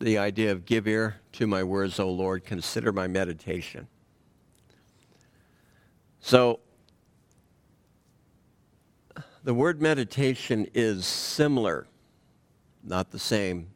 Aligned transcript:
the 0.00 0.16
idea 0.16 0.50
of 0.50 0.64
give 0.64 0.88
ear 0.88 1.20
to 1.32 1.46
my 1.46 1.62
words, 1.62 2.00
O 2.00 2.10
Lord, 2.10 2.44
consider 2.44 2.90
my 2.90 3.06
meditation. 3.06 3.86
So, 6.20 6.60
the 9.44 9.54
word 9.54 9.80
meditation 9.80 10.66
is 10.74 11.06
similar, 11.06 11.86
not 12.82 13.10
the 13.10 13.18
same 13.18 13.68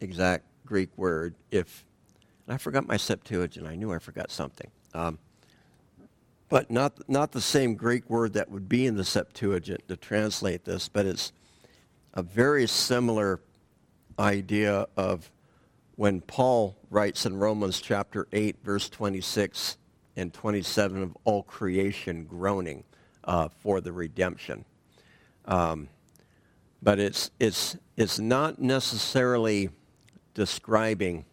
exact 0.00 0.44
Greek 0.64 0.90
word. 0.96 1.34
If 1.50 1.84
I 2.46 2.58
forgot 2.58 2.86
my 2.86 2.96
Septuagint, 2.96 3.66
I 3.66 3.74
knew 3.74 3.92
I 3.92 3.98
forgot 3.98 4.30
something. 4.30 4.70
Um, 4.94 5.18
but 6.48 6.70
not 6.70 7.08
not 7.08 7.32
the 7.32 7.40
same 7.40 7.74
Greek 7.74 8.08
word 8.08 8.32
that 8.34 8.50
would 8.50 8.68
be 8.68 8.86
in 8.86 8.96
the 8.96 9.04
Septuagint 9.04 9.86
to 9.88 9.96
translate 9.96 10.64
this, 10.64 10.88
but 10.88 11.04
it's 11.04 11.32
a 12.14 12.22
very 12.22 12.66
similar 12.66 13.40
idea 14.18 14.86
of 14.96 15.30
when 15.98 16.20
Paul 16.20 16.76
writes 16.90 17.26
in 17.26 17.36
Romans 17.40 17.80
chapter 17.80 18.28
8, 18.32 18.58
verse 18.62 18.88
26 18.88 19.78
and 20.14 20.32
27 20.32 21.02
of 21.02 21.16
all 21.24 21.42
creation 21.42 22.24
groaning 22.24 22.84
uh, 23.24 23.48
for 23.48 23.80
the 23.80 23.90
redemption. 23.90 24.64
Um, 25.46 25.88
but 26.80 27.00
it's, 27.00 27.32
it's, 27.40 27.76
it's 27.96 28.20
not 28.20 28.60
necessarily 28.60 29.70
describing 30.34 31.24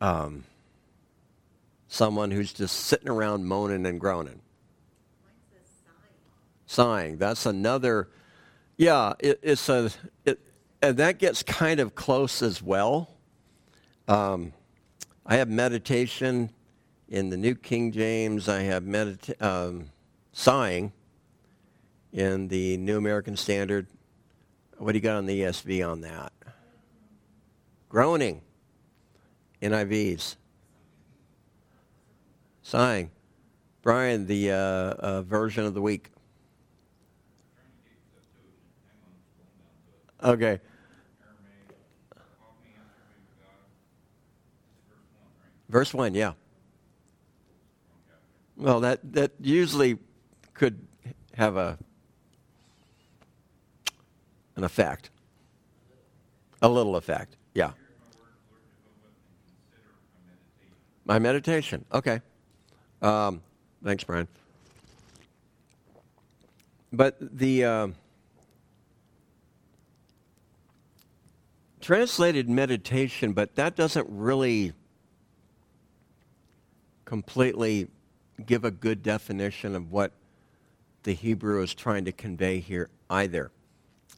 um, 0.00 0.44
someone 1.88 2.30
who's 2.30 2.54
just 2.54 2.74
sitting 2.74 3.10
around 3.10 3.44
moaning 3.44 3.84
and 3.84 4.00
groaning. 4.00 4.40
Sighing. 6.64 7.18
That's 7.18 7.44
another, 7.44 8.08
yeah, 8.78 9.12
it, 9.18 9.40
it's 9.42 9.68
a, 9.68 9.90
it, 10.24 10.40
and 10.84 10.98
that 10.98 11.18
gets 11.18 11.42
kind 11.42 11.80
of 11.80 11.94
close 11.94 12.42
as 12.42 12.62
well. 12.62 13.08
Um, 14.06 14.52
I 15.24 15.36
have 15.36 15.48
meditation 15.48 16.50
in 17.08 17.30
the 17.30 17.38
New 17.38 17.54
King 17.54 17.90
James. 17.90 18.50
I 18.50 18.60
have 18.64 18.82
medita- 18.82 19.40
um, 19.42 19.86
sighing 20.32 20.92
in 22.12 22.48
the 22.48 22.76
New 22.76 22.98
American 22.98 23.34
Standard. 23.34 23.86
What 24.76 24.92
do 24.92 24.98
you 24.98 25.02
got 25.02 25.16
on 25.16 25.24
the 25.24 25.40
ESV 25.40 25.90
on 25.90 26.02
that? 26.02 26.34
Groaning. 27.88 28.42
NIVs. 29.62 30.36
Sighing. 32.62 33.10
Brian, 33.80 34.26
the 34.26 34.50
uh, 34.50 34.54
uh, 34.54 35.22
version 35.22 35.64
of 35.64 35.72
the 35.72 35.80
week. 35.80 36.10
Okay. 40.22 40.60
Verse 45.74 45.92
1, 45.92 46.14
yeah. 46.14 46.34
Well, 48.56 48.78
that, 48.78 49.00
that 49.12 49.32
usually 49.40 49.98
could 50.52 50.86
have 51.34 51.56
a, 51.56 51.76
an 54.54 54.62
effect. 54.62 55.10
A 56.62 56.68
little 56.68 56.94
effect, 56.94 57.34
yeah. 57.54 57.72
My 61.06 61.18
meditation, 61.18 61.84
okay. 61.92 62.20
Um, 63.02 63.42
thanks, 63.82 64.04
Brian. 64.04 64.28
But 66.92 67.16
the 67.20 67.64
uh, 67.64 67.88
translated 71.80 72.48
meditation, 72.48 73.32
but 73.32 73.56
that 73.56 73.74
doesn't 73.74 74.06
really 74.08 74.72
completely 77.04 77.88
give 78.46 78.64
a 78.64 78.70
good 78.70 79.02
definition 79.02 79.74
of 79.74 79.90
what 79.90 80.12
the 81.04 81.12
Hebrew 81.12 81.62
is 81.62 81.74
trying 81.74 82.04
to 82.06 82.12
convey 82.12 82.58
here 82.58 82.88
either. 83.10 83.50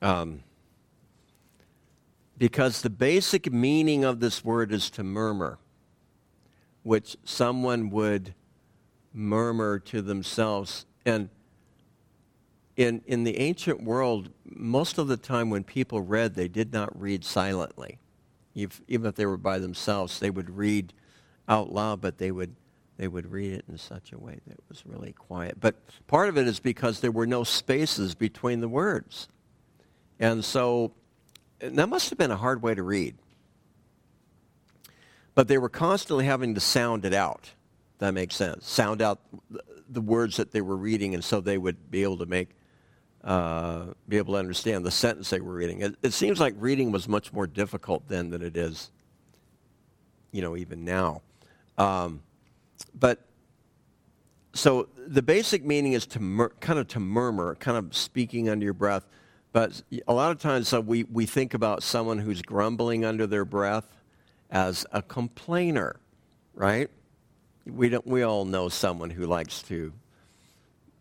Um, 0.00 0.42
because 2.38 2.82
the 2.82 2.90
basic 2.90 3.52
meaning 3.52 4.04
of 4.04 4.20
this 4.20 4.44
word 4.44 4.72
is 4.72 4.90
to 4.90 5.02
murmur, 5.02 5.58
which 6.82 7.16
someone 7.24 7.90
would 7.90 8.34
murmur 9.12 9.78
to 9.80 10.02
themselves. 10.02 10.84
And 11.04 11.30
in, 12.76 13.02
in 13.06 13.24
the 13.24 13.38
ancient 13.38 13.82
world, 13.82 14.28
most 14.44 14.98
of 14.98 15.08
the 15.08 15.16
time 15.16 15.48
when 15.48 15.64
people 15.64 16.02
read, 16.02 16.34
they 16.34 16.48
did 16.48 16.72
not 16.72 16.98
read 17.00 17.24
silently. 17.24 17.98
If, 18.54 18.80
even 18.86 19.06
if 19.06 19.14
they 19.14 19.26
were 19.26 19.36
by 19.36 19.58
themselves, 19.58 20.18
they 20.18 20.30
would 20.30 20.50
read 20.50 20.92
out 21.48 21.72
loud, 21.72 22.00
but 22.00 22.18
they 22.18 22.30
would 22.30 22.54
they 22.96 23.08
would 23.08 23.30
read 23.30 23.52
it 23.52 23.64
in 23.68 23.78
such 23.78 24.12
a 24.12 24.18
way 24.18 24.38
that 24.46 24.54
it 24.54 24.64
was 24.68 24.84
really 24.86 25.12
quiet. 25.12 25.60
But 25.60 25.76
part 26.06 26.28
of 26.28 26.38
it 26.38 26.46
is 26.46 26.60
because 26.60 27.00
there 27.00 27.10
were 27.10 27.26
no 27.26 27.44
spaces 27.44 28.14
between 28.14 28.60
the 28.60 28.68
words. 28.68 29.28
And 30.18 30.44
so 30.44 30.92
and 31.60 31.78
that 31.78 31.88
must 31.88 32.10
have 32.10 32.18
been 32.18 32.30
a 32.30 32.36
hard 32.36 32.62
way 32.62 32.74
to 32.74 32.82
read. 32.82 33.16
But 35.34 35.48
they 35.48 35.58
were 35.58 35.68
constantly 35.68 36.24
having 36.24 36.54
to 36.54 36.60
sound 36.60 37.04
it 37.04 37.14
out. 37.14 37.50
That 37.98 38.12
makes 38.12 38.36
sense. 38.36 38.68
Sound 38.68 39.00
out 39.00 39.20
the 39.88 40.00
words 40.00 40.36
that 40.36 40.52
they 40.52 40.60
were 40.60 40.76
reading, 40.76 41.14
and 41.14 41.24
so 41.24 41.40
they 41.40 41.58
would 41.58 41.90
be 41.90 42.02
able 42.02 42.18
to 42.18 42.26
make, 42.26 42.50
uh, 43.24 43.86
be 44.08 44.18
able 44.18 44.34
to 44.34 44.38
understand 44.38 44.84
the 44.84 44.90
sentence 44.90 45.30
they 45.30 45.40
were 45.40 45.54
reading. 45.54 45.80
It, 45.80 45.94
it 46.02 46.12
seems 46.12 46.40
like 46.40 46.54
reading 46.58 46.92
was 46.92 47.08
much 47.08 47.32
more 47.32 47.46
difficult 47.46 48.08
then 48.08 48.30
than 48.30 48.42
it 48.42 48.56
is, 48.56 48.90
you 50.32 50.42
know, 50.42 50.56
even 50.56 50.84
now. 50.84 51.22
Um, 51.78 52.22
but 52.94 53.26
so 54.54 54.88
the 55.06 55.22
basic 55.22 55.64
meaning 55.64 55.92
is 55.92 56.06
to 56.06 56.20
mur- 56.20 56.52
kind 56.60 56.78
of 56.78 56.88
to 56.88 57.00
murmur, 57.00 57.54
kind 57.56 57.76
of 57.76 57.94
speaking 57.94 58.48
under 58.48 58.64
your 58.64 58.74
breath. 58.74 59.06
But 59.52 59.82
a 60.06 60.12
lot 60.12 60.32
of 60.32 60.38
times 60.38 60.72
uh, 60.72 60.80
we, 60.80 61.04
we 61.04 61.26
think 61.26 61.54
about 61.54 61.82
someone 61.82 62.18
who's 62.18 62.42
grumbling 62.42 63.04
under 63.04 63.26
their 63.26 63.44
breath 63.44 63.86
as 64.50 64.86
a 64.92 65.02
complainer, 65.02 66.00
right? 66.54 66.90
We, 67.66 67.88
don't, 67.88 68.06
we 68.06 68.22
all 68.22 68.44
know 68.44 68.68
someone 68.68 69.10
who 69.10 69.26
likes 69.26 69.62
to 69.64 69.92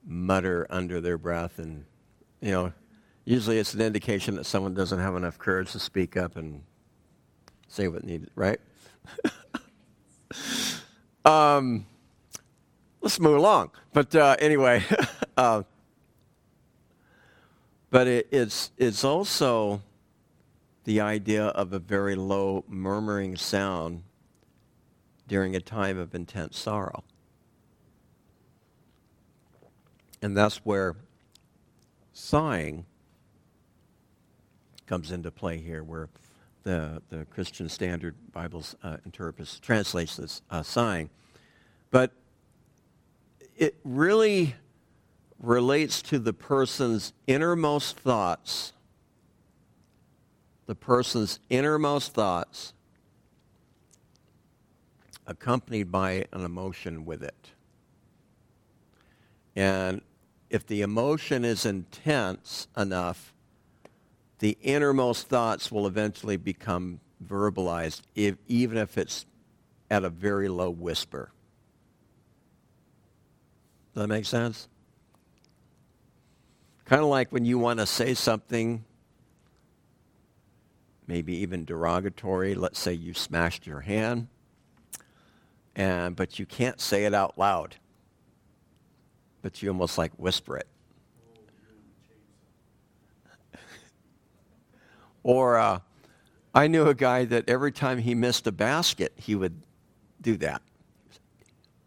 mutter 0.06 0.68
under 0.70 1.02
their 1.02 1.18
breath 1.18 1.60
and, 1.60 1.86
you 2.42 2.52
know, 2.52 2.74
usually 3.26 3.58
it's 3.58 3.74
an 3.74 3.82
indication 3.82 4.36
that 4.36 4.46
someone 4.46 4.74
doesn't 4.74 5.00
have 5.00 5.16
enough 5.16 5.38
courage 5.38 5.72
to 5.72 5.80
speak 5.80 6.16
up 6.16 6.36
and 6.36 6.62
say 7.68 7.88
what 7.88 8.04
needed, 8.04 8.30
right? 8.36 8.60
Um, 11.26 11.88
let's 13.02 13.20
move 13.20 13.38
along. 13.38 13.72
But 13.94 14.16
uh, 14.16 14.36
anyway, 14.40 14.84
uh, 15.38 15.64
but 17.90 18.08
it, 18.08 18.28
it's 18.32 18.72
it's 18.78 19.04
also 19.04 19.82
the 20.84 21.02
idea 21.02 21.48
of 21.48 21.74
a 21.74 21.80
very 21.80 22.16
low 22.16 22.64
murmuring 22.68 23.36
sound 23.36 24.04
during 25.28 25.56
a 25.56 25.60
time 25.60 25.98
of 25.98 26.14
intense 26.14 26.60
sorrow. 26.60 27.04
And 30.22 30.38
that's 30.38 30.58
where 30.58 30.96
sighing 32.14 32.86
comes 34.86 35.12
into 35.12 35.32
play 35.32 35.58
here, 35.58 35.84
where 35.84 36.10
the, 36.66 37.02
the 37.10 37.26
Christian 37.26 37.70
Standard 37.70 38.16
Bible 38.34 38.66
uh, 38.84 38.98
interprets, 39.06 39.60
translates 39.60 40.18
this 40.18 40.42
uh, 40.50 40.64
sighing. 40.64 41.10
But 41.92 42.12
it 43.56 43.78
really 43.86 44.56
relates 45.40 46.02
to 46.02 46.18
the 46.20 46.34
person's 46.34 47.14
innermost 47.28 47.98
thoughts, 48.00 48.74
the 50.66 50.76
person's 50.76 51.40
innermost 51.52 52.14
thoughts, 52.14 52.74
accompanied 55.28 55.92
by 55.92 56.26
an 56.32 56.44
emotion 56.44 57.06
with 57.06 57.22
it. 57.24 57.52
And 59.56 60.02
if 60.50 60.66
the 60.66 60.82
emotion 60.82 61.46
is 61.46 61.64
intense 61.64 62.68
enough, 62.76 63.35
the 64.46 64.60
innermost 64.62 65.28
thoughts 65.28 65.72
will 65.72 65.88
eventually 65.88 66.38
become 66.38 67.00
verbalized, 67.28 68.04
if, 68.14 68.36
even 68.48 68.78
if 68.78 68.96
it's 68.96 69.26
at 69.90 70.04
a 70.04 70.10
very 70.12 70.50
low 70.50 70.70
whisper. 70.70 71.32
Does 73.92 74.04
that 74.04 74.08
make 74.08 74.26
sense? 74.26 74.70
Kind 76.86 77.02
of 77.02 77.08
like 77.08 77.32
when 77.32 77.44
you 77.44 77.58
want 77.58 77.80
to 77.80 77.88
say 77.88 78.14
something, 78.14 78.86
maybe 81.08 81.38
even 81.38 81.66
derogatory. 81.66 82.54
Let's 82.54 82.78
say 82.78 82.94
you 82.94 83.16
smashed 83.16 83.66
your 83.66 83.80
hand, 83.80 84.28
and 85.76 86.16
but 86.16 86.38
you 86.38 86.46
can't 86.46 86.80
say 86.80 87.06
it 87.06 87.16
out 87.16 87.36
loud. 87.36 87.78
But 89.42 89.64
you 89.64 89.70
almost 89.70 89.98
like 89.98 90.12
whisper 90.20 90.56
it. 90.58 90.68
Or 95.26 95.58
uh, 95.58 95.80
I 96.54 96.68
knew 96.68 96.88
a 96.88 96.94
guy 96.94 97.26
that 97.26 97.50
every 97.50 97.72
time 97.72 97.98
he 97.98 98.14
missed 98.14 98.46
a 98.46 98.52
basket, 98.52 99.12
he 99.16 99.34
would 99.34 99.60
do 100.22 100.38
that, 100.38 100.62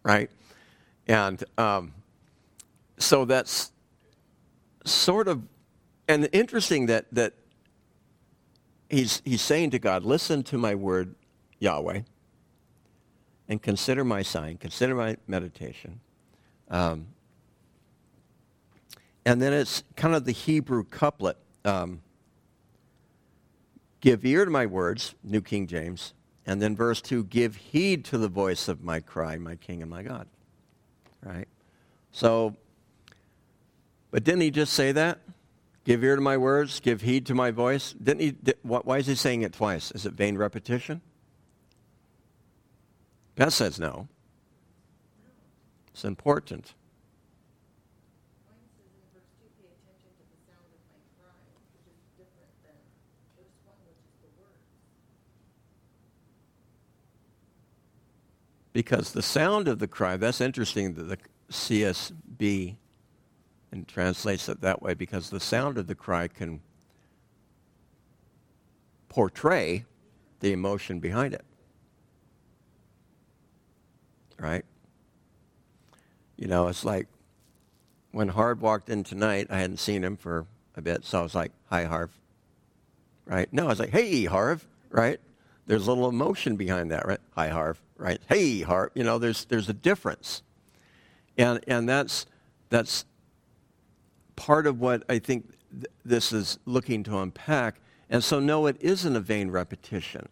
right? 0.02 0.28
And 1.06 1.44
um, 1.56 1.94
so 2.98 3.24
that's 3.24 3.70
sort 4.84 5.28
of, 5.28 5.44
and 6.08 6.28
interesting 6.32 6.86
that 6.86 7.06
that 7.12 7.34
he's 8.90 9.22
he's 9.24 9.40
saying 9.40 9.70
to 9.70 9.78
God, 9.78 10.02
"Listen 10.02 10.42
to 10.42 10.58
my 10.58 10.74
word, 10.74 11.14
Yahweh, 11.60 12.00
and 13.48 13.62
consider 13.62 14.02
my 14.02 14.22
sign, 14.22 14.56
consider 14.56 14.96
my 14.96 15.16
meditation." 15.28 16.00
Um, 16.68 17.06
and 19.24 19.40
then 19.40 19.52
it's 19.52 19.84
kind 19.94 20.16
of 20.16 20.24
the 20.24 20.32
Hebrew 20.32 20.82
couplet. 20.82 21.36
Um, 21.64 22.00
give 24.00 24.24
ear 24.24 24.44
to 24.44 24.50
my 24.50 24.66
words, 24.66 25.14
New 25.22 25.40
King 25.40 25.66
James. 25.66 26.14
And 26.46 26.62
then 26.62 26.74
verse 26.74 27.02
2, 27.02 27.24
give 27.24 27.56
heed 27.56 28.04
to 28.06 28.18
the 28.18 28.28
voice 28.28 28.68
of 28.68 28.82
my 28.82 29.00
cry, 29.00 29.36
my 29.36 29.56
King 29.56 29.82
and 29.82 29.90
my 29.90 30.02
God. 30.02 30.26
Right? 31.22 31.48
So, 32.10 32.56
but 34.10 34.24
didn't 34.24 34.40
he 34.40 34.50
just 34.50 34.72
say 34.72 34.92
that? 34.92 35.18
Give 35.84 36.04
ear 36.04 36.16
to 36.16 36.22
my 36.22 36.36
words, 36.36 36.80
give 36.80 37.00
heed 37.00 37.26
to 37.26 37.34
my 37.34 37.50
voice. 37.50 37.92
Didn't 37.92 38.20
he? 38.20 38.30
Did, 38.32 38.58
why 38.62 38.98
is 38.98 39.06
he 39.06 39.14
saying 39.14 39.42
it 39.42 39.52
twice? 39.54 39.90
Is 39.92 40.04
it 40.04 40.12
vain 40.12 40.36
repetition? 40.36 41.00
Beth 43.36 43.54
says 43.54 43.78
no. 43.78 44.08
It's 45.92 46.04
important. 46.04 46.74
Because 58.72 59.12
the 59.12 59.22
sound 59.22 59.68
of 59.68 59.78
the 59.78 59.88
cry, 59.88 60.16
that's 60.16 60.40
interesting 60.40 60.94
that 60.94 61.02
the 61.04 61.18
CSB 61.50 62.76
and 63.72 63.86
translates 63.86 64.48
it 64.48 64.60
that 64.60 64.82
way 64.82 64.94
because 64.94 65.30
the 65.30 65.40
sound 65.40 65.78
of 65.78 65.86
the 65.86 65.94
cry 65.94 66.28
can 66.28 66.60
portray 69.08 69.84
the 70.40 70.52
emotion 70.52 71.00
behind 71.00 71.34
it. 71.34 71.44
Right? 74.38 74.64
You 76.36 76.46
know, 76.46 76.68
it's 76.68 76.84
like 76.84 77.08
when 78.12 78.28
Harv 78.28 78.62
walked 78.62 78.88
in 78.88 79.02
tonight, 79.04 79.48
I 79.50 79.58
hadn't 79.58 79.78
seen 79.78 80.04
him 80.04 80.16
for 80.16 80.46
a 80.76 80.82
bit, 80.82 81.04
so 81.04 81.20
I 81.20 81.22
was 81.22 81.34
like, 81.34 81.52
hi, 81.68 81.84
Harv. 81.84 82.10
Right? 83.26 83.52
No, 83.52 83.66
I 83.66 83.68
was 83.68 83.80
like, 83.80 83.90
hey, 83.90 84.24
Harv. 84.24 84.66
Right? 84.90 85.20
There's 85.68 85.86
a 85.86 85.92
little 85.92 86.08
emotion 86.08 86.56
behind 86.56 86.90
that, 86.90 87.06
right? 87.06 87.20
Hi, 87.36 87.48
Harv 87.48 87.80
right? 87.98 88.20
Hey, 88.28 88.60
heart, 88.62 88.92
you 88.94 89.04
know, 89.04 89.18
there's, 89.18 89.44
there's 89.46 89.68
a 89.68 89.74
difference. 89.74 90.42
And, 91.36 91.60
and 91.66 91.88
that's, 91.88 92.26
that's 92.70 93.04
part 94.36 94.66
of 94.66 94.80
what 94.80 95.02
I 95.08 95.18
think 95.18 95.52
th- 95.72 95.86
this 96.04 96.32
is 96.32 96.58
looking 96.64 97.02
to 97.04 97.18
unpack. 97.18 97.80
And 98.08 98.24
so, 98.24 98.40
no, 98.40 98.66
it 98.66 98.76
isn't 98.80 99.14
a 99.14 99.20
vain 99.20 99.50
repetition. 99.50 100.28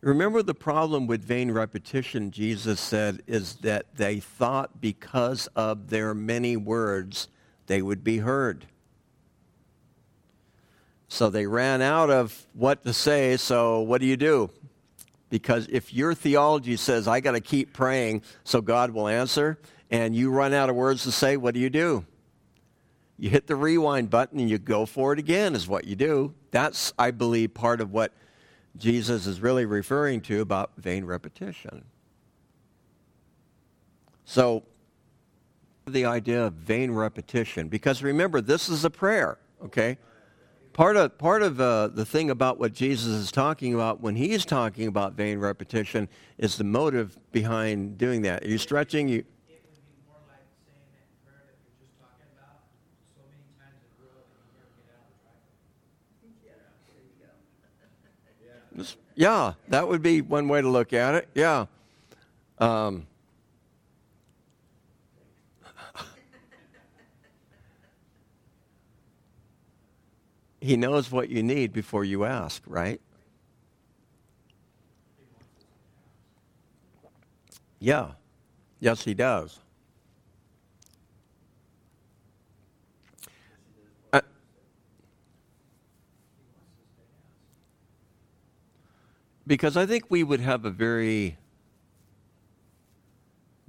Remember 0.00 0.42
the 0.42 0.54
problem 0.54 1.08
with 1.08 1.24
vain 1.24 1.50
repetition, 1.50 2.30
Jesus 2.30 2.78
said, 2.78 3.22
is 3.26 3.56
that 3.56 3.96
they 3.96 4.20
thought 4.20 4.80
because 4.80 5.48
of 5.56 5.90
their 5.90 6.14
many 6.14 6.56
words 6.56 7.28
they 7.66 7.82
would 7.82 8.04
be 8.04 8.18
heard. 8.18 8.66
So 11.08 11.30
they 11.30 11.46
ran 11.46 11.80
out 11.80 12.10
of 12.10 12.46
what 12.52 12.84
to 12.84 12.92
say, 12.92 13.36
so 13.38 13.80
what 13.80 14.00
do 14.00 14.06
you 14.06 14.16
do? 14.16 14.50
Because 15.30 15.66
if 15.70 15.92
your 15.92 16.14
theology 16.14 16.76
says, 16.76 17.08
I 17.08 17.20
got 17.20 17.32
to 17.32 17.40
keep 17.40 17.72
praying 17.72 18.22
so 18.44 18.60
God 18.60 18.90
will 18.90 19.08
answer, 19.08 19.58
and 19.90 20.14
you 20.14 20.30
run 20.30 20.52
out 20.52 20.68
of 20.68 20.76
words 20.76 21.04
to 21.04 21.12
say, 21.12 21.36
what 21.36 21.54
do 21.54 21.60
you 21.60 21.70
do? 21.70 22.04
You 23.18 23.30
hit 23.30 23.46
the 23.46 23.56
rewind 23.56 24.10
button 24.10 24.38
and 24.38 24.48
you 24.48 24.58
go 24.58 24.86
for 24.86 25.12
it 25.12 25.18
again, 25.18 25.54
is 25.54 25.66
what 25.66 25.86
you 25.86 25.96
do. 25.96 26.34
That's, 26.50 26.92
I 26.98 27.10
believe, 27.10 27.52
part 27.52 27.80
of 27.80 27.92
what 27.92 28.12
Jesus 28.76 29.26
is 29.26 29.40
really 29.40 29.64
referring 29.64 30.20
to 30.22 30.40
about 30.40 30.72
vain 30.76 31.04
repetition. 31.04 31.84
So, 34.24 34.62
the 35.86 36.04
idea 36.04 36.46
of 36.46 36.52
vain 36.52 36.90
repetition, 36.90 37.68
because 37.68 38.02
remember, 38.02 38.40
this 38.40 38.68
is 38.68 38.84
a 38.84 38.90
prayer, 38.90 39.38
okay? 39.64 39.96
Part 40.78 40.96
of 40.96 41.18
part 41.18 41.42
of 41.42 41.60
uh, 41.60 41.88
the 41.88 42.04
thing 42.04 42.30
about 42.30 42.60
what 42.60 42.72
Jesus 42.72 43.08
is 43.08 43.32
talking 43.32 43.74
about 43.74 44.00
when 44.00 44.14
he's 44.14 44.44
talking 44.44 44.86
about 44.86 45.14
vain 45.14 45.40
repetition 45.40 46.08
is 46.38 46.56
the 46.56 46.62
motive 46.62 47.18
behind 47.32 47.98
doing 47.98 48.22
that. 48.22 48.44
Are 48.44 48.48
you 48.48 48.58
stretching? 48.58 49.08
You. 49.08 49.24
Yeah, 59.16 59.54
that 59.66 59.88
would 59.88 60.00
be 60.00 60.20
one 60.20 60.46
way 60.46 60.62
to 60.62 60.68
look 60.68 60.92
at 60.92 61.16
it. 61.16 61.28
Yeah. 61.34 61.66
Um, 62.58 63.08
He 70.60 70.76
knows 70.76 71.10
what 71.12 71.28
you 71.28 71.42
need 71.42 71.72
before 71.72 72.04
you 72.04 72.24
ask, 72.24 72.62
right? 72.66 73.00
Yeah. 77.80 78.12
Yes, 78.80 79.04
he 79.04 79.14
does. 79.14 79.60
Uh, 84.12 84.20
because 89.46 89.76
I 89.76 89.86
think 89.86 90.06
we 90.10 90.24
would 90.24 90.40
have 90.40 90.64
a 90.64 90.70
very 90.70 91.38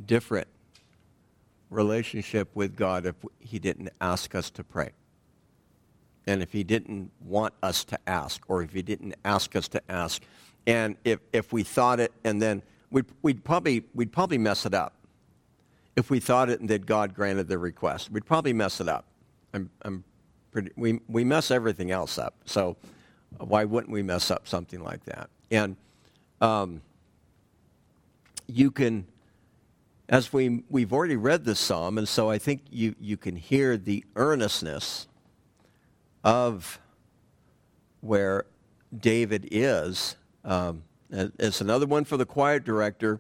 different 0.06 0.48
relationship 1.70 2.50
with 2.56 2.76
God 2.76 3.06
if 3.06 3.16
he 3.40 3.60
didn't 3.60 3.90
ask 4.02 4.34
us 4.36 4.50
to 4.52 4.64
pray 4.64 4.92
and 6.30 6.44
if 6.44 6.52
he 6.52 6.64
didn't 6.64 7.12
want 7.26 7.56
us 7.64 7.84
to 7.86 7.98
ask, 8.06 8.44
or 8.48 8.62
if 8.62 8.72
he 8.72 8.84
didn't 8.84 9.16
ask 9.26 9.56
us 9.56 9.68
to 9.70 9.82
ask, 9.90 10.22
and 10.68 10.96
if, 11.04 11.20
if 11.34 11.52
we 11.52 11.64
thought 11.64 12.00
it 12.00 12.14
and 12.24 12.40
then 12.40 12.62
we'd, 12.92 13.06
we'd, 13.24 13.44
probably, 13.44 13.84
we'd 13.96 14.12
probably 14.12 14.38
mess 14.38 14.68
it 14.68 14.76
up. 14.76 14.94
If 15.96 16.12
we 16.12 16.20
thought 16.20 16.52
it 16.52 16.60
and 16.60 16.70
then 16.70 16.82
God 16.82 17.16
granted 17.16 17.48
the 17.48 17.58
request, 17.58 18.12
we'd 18.12 18.28
probably 18.28 18.54
mess 18.54 18.80
it 18.80 18.88
up. 18.88 19.06
I'm, 19.56 19.72
I'm 19.82 20.04
pretty, 20.52 20.70
we, 20.76 21.00
we 21.08 21.24
mess 21.24 21.50
everything 21.50 21.90
else 21.90 22.20
up. 22.20 22.36
So 22.46 22.78
why 23.40 23.66
wouldn't 23.66 23.92
we 23.92 24.04
mess 24.04 24.30
up 24.30 24.48
something 24.48 24.84
like 24.84 25.04
that? 25.06 25.32
And 25.50 25.78
um, 26.42 26.84
you 28.46 28.70
can, 28.70 29.08
as 30.10 30.32
we, 30.32 30.64
we've 30.70 30.94
already 30.94 31.16
read 31.16 31.44
this 31.44 31.60
psalm, 31.60 31.98
and 31.98 32.08
so 32.08 32.30
I 32.30 32.38
think 32.38 32.62
you, 32.70 32.94
you 33.00 33.18
can 33.18 33.36
hear 33.36 33.78
the 33.78 34.04
earnestness 34.16 35.08
of 36.24 36.80
where 38.02 38.46
David 38.98 39.48
is. 39.52 40.16
Um, 40.44 40.84
it's 41.12 41.62
another 41.62 41.86
one 41.86 42.06
for 42.06 42.18
the 42.18 42.26
choir 42.26 42.60
director 42.60 43.20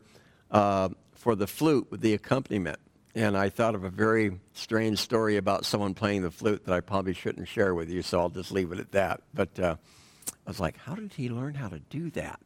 uh, 0.51 0.89
for 1.13 1.35
the 1.35 1.47
flute 1.47 1.87
with 1.89 2.01
the 2.01 2.13
accompaniment. 2.13 2.79
And 3.15 3.35
I 3.35 3.49
thought 3.49 3.75
of 3.75 3.83
a 3.83 3.89
very 3.89 4.39
strange 4.53 4.99
story 4.99 5.37
about 5.37 5.65
someone 5.65 5.93
playing 5.93 6.21
the 6.21 6.31
flute 6.31 6.65
that 6.65 6.73
I 6.73 6.79
probably 6.79 7.13
shouldn't 7.13 7.47
share 7.47 7.73
with 7.73 7.89
you, 7.89 8.01
so 8.01 8.19
I'll 8.19 8.29
just 8.29 8.51
leave 8.51 8.71
it 8.71 8.79
at 8.79 8.91
that. 8.91 9.21
But 9.33 9.59
uh, 9.59 9.75
I 10.27 10.49
was 10.49 10.59
like, 10.59 10.77
how 10.77 10.95
did 10.95 11.13
he 11.13 11.29
learn 11.29 11.55
how 11.55 11.69
to 11.69 11.79
do 11.79 12.11
that? 12.11 12.39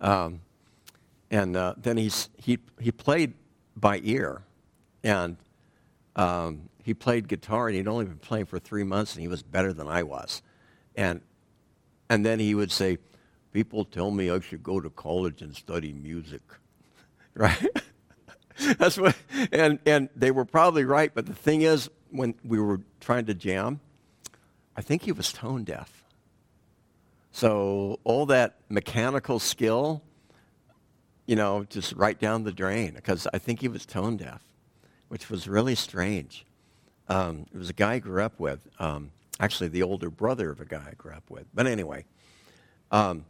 Um, 0.00 0.40
and 1.30 1.56
uh, 1.56 1.74
then 1.78 1.96
he's, 1.96 2.28
he, 2.36 2.58
he 2.80 2.90
played 2.90 3.34
by 3.76 4.00
ear. 4.02 4.42
And 5.04 5.36
um, 6.16 6.68
he 6.82 6.94
played 6.94 7.28
guitar 7.28 7.68
and 7.68 7.76
he'd 7.76 7.88
only 7.88 8.04
been 8.04 8.18
playing 8.18 8.46
for 8.46 8.58
three 8.58 8.84
months 8.84 9.14
and 9.14 9.22
he 9.22 9.28
was 9.28 9.42
better 9.42 9.72
than 9.72 9.86
I 9.86 10.02
was. 10.02 10.42
And, 10.96 11.20
and 12.10 12.26
then 12.26 12.38
he 12.40 12.54
would 12.54 12.72
say, 12.72 12.98
people 13.52 13.84
tell 13.84 14.10
me 14.10 14.30
I 14.30 14.40
should 14.40 14.62
go 14.62 14.80
to 14.80 14.90
college 14.90 15.42
and 15.42 15.54
study 15.54 15.92
music, 15.92 16.42
right? 17.34 17.66
That's 18.78 18.98
what, 18.98 19.16
and, 19.52 19.78
and 19.86 20.08
they 20.14 20.30
were 20.30 20.44
probably 20.44 20.84
right, 20.84 21.12
but 21.14 21.26
the 21.26 21.34
thing 21.34 21.62
is, 21.62 21.88
when 22.10 22.34
we 22.44 22.60
were 22.60 22.80
trying 23.00 23.24
to 23.26 23.34
jam, 23.34 23.80
I 24.76 24.82
think 24.82 25.02
he 25.02 25.12
was 25.12 25.32
tone 25.32 25.64
deaf. 25.64 26.04
So 27.32 27.98
all 28.04 28.26
that 28.26 28.56
mechanical 28.68 29.38
skill, 29.38 30.02
you 31.26 31.34
know, 31.34 31.64
just 31.64 31.94
right 31.94 32.18
down 32.18 32.44
the 32.44 32.52
drain 32.52 32.94
because 32.94 33.26
I 33.32 33.38
think 33.38 33.60
he 33.60 33.68
was 33.68 33.86
tone 33.86 34.18
deaf, 34.18 34.42
which 35.08 35.30
was 35.30 35.48
really 35.48 35.74
strange. 35.74 36.44
Um, 37.12 37.44
it 37.52 37.58
was 37.58 37.68
a 37.68 37.74
guy 37.74 37.94
I 37.94 37.98
grew 37.98 38.22
up 38.22 38.40
with. 38.40 38.66
Um, 38.78 39.10
actually 39.38 39.68
the 39.68 39.82
older 39.82 40.08
brother 40.08 40.50
of 40.50 40.60
a 40.60 40.64
guy 40.64 40.82
I 40.90 40.94
grew 40.94 41.12
up 41.12 41.28
with. 41.28 41.44
But 41.52 41.66
anyway, 41.66 42.06
um, 42.90 43.26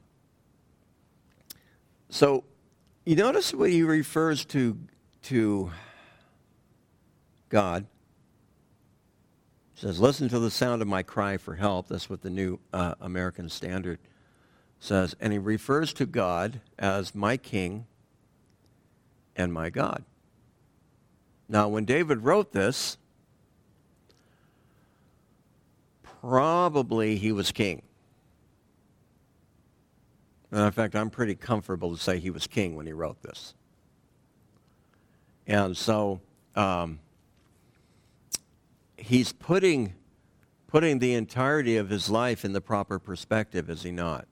so 2.08 2.44
you 3.04 3.16
notice 3.16 3.52
when 3.52 3.72
he 3.72 3.82
refers 3.82 4.44
to 4.46 4.78
to 5.24 5.72
God. 7.48 7.86
Says, 9.74 9.98
"Listen 9.98 10.28
to 10.28 10.38
the 10.38 10.50
sound 10.50 10.80
of 10.80 10.86
my 10.86 11.02
cry 11.02 11.36
for 11.36 11.56
help." 11.56 11.88
That's 11.88 12.08
what 12.08 12.22
the 12.22 12.30
New 12.30 12.60
uh, 12.72 12.94
American 13.00 13.48
Standard 13.48 13.98
says, 14.78 15.16
and 15.18 15.32
he 15.32 15.40
refers 15.40 15.92
to 15.94 16.06
God 16.06 16.60
as 16.78 17.16
my 17.16 17.36
King 17.36 17.86
and 19.34 19.52
my 19.52 19.70
God. 19.70 20.04
Now, 21.48 21.66
when 21.68 21.84
David 21.84 22.22
wrote 22.22 22.52
this, 22.52 22.96
probably 26.22 27.16
he 27.16 27.32
was 27.32 27.50
king. 27.50 27.82
And 30.52 30.60
in 30.60 30.70
fact, 30.70 30.94
I'm 30.94 31.10
pretty 31.10 31.34
comfortable 31.34 31.94
to 31.94 32.00
say 32.00 32.18
he 32.18 32.30
was 32.30 32.46
king 32.46 32.76
when 32.76 32.86
he 32.86 32.92
wrote 32.92 33.20
this. 33.22 33.54
And 35.48 35.76
so 35.76 36.20
um, 36.54 37.00
he's 38.96 39.32
putting, 39.32 39.94
putting 40.68 41.00
the 41.00 41.14
entirety 41.14 41.76
of 41.76 41.90
his 41.90 42.08
life 42.08 42.44
in 42.44 42.52
the 42.52 42.60
proper 42.60 43.00
perspective, 43.00 43.68
is 43.68 43.82
he 43.82 43.90
not? 43.90 44.28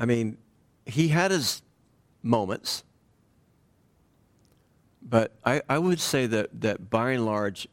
I 0.00 0.06
mean, 0.06 0.38
he 0.86 1.08
had 1.08 1.30
his 1.30 1.62
moments, 2.22 2.82
but 5.08 5.32
I, 5.44 5.62
I 5.68 5.78
would 5.78 6.00
say 6.00 6.26
that, 6.26 6.60
that 6.60 6.90
by 6.90 7.12
and 7.12 7.24
large, 7.24 7.66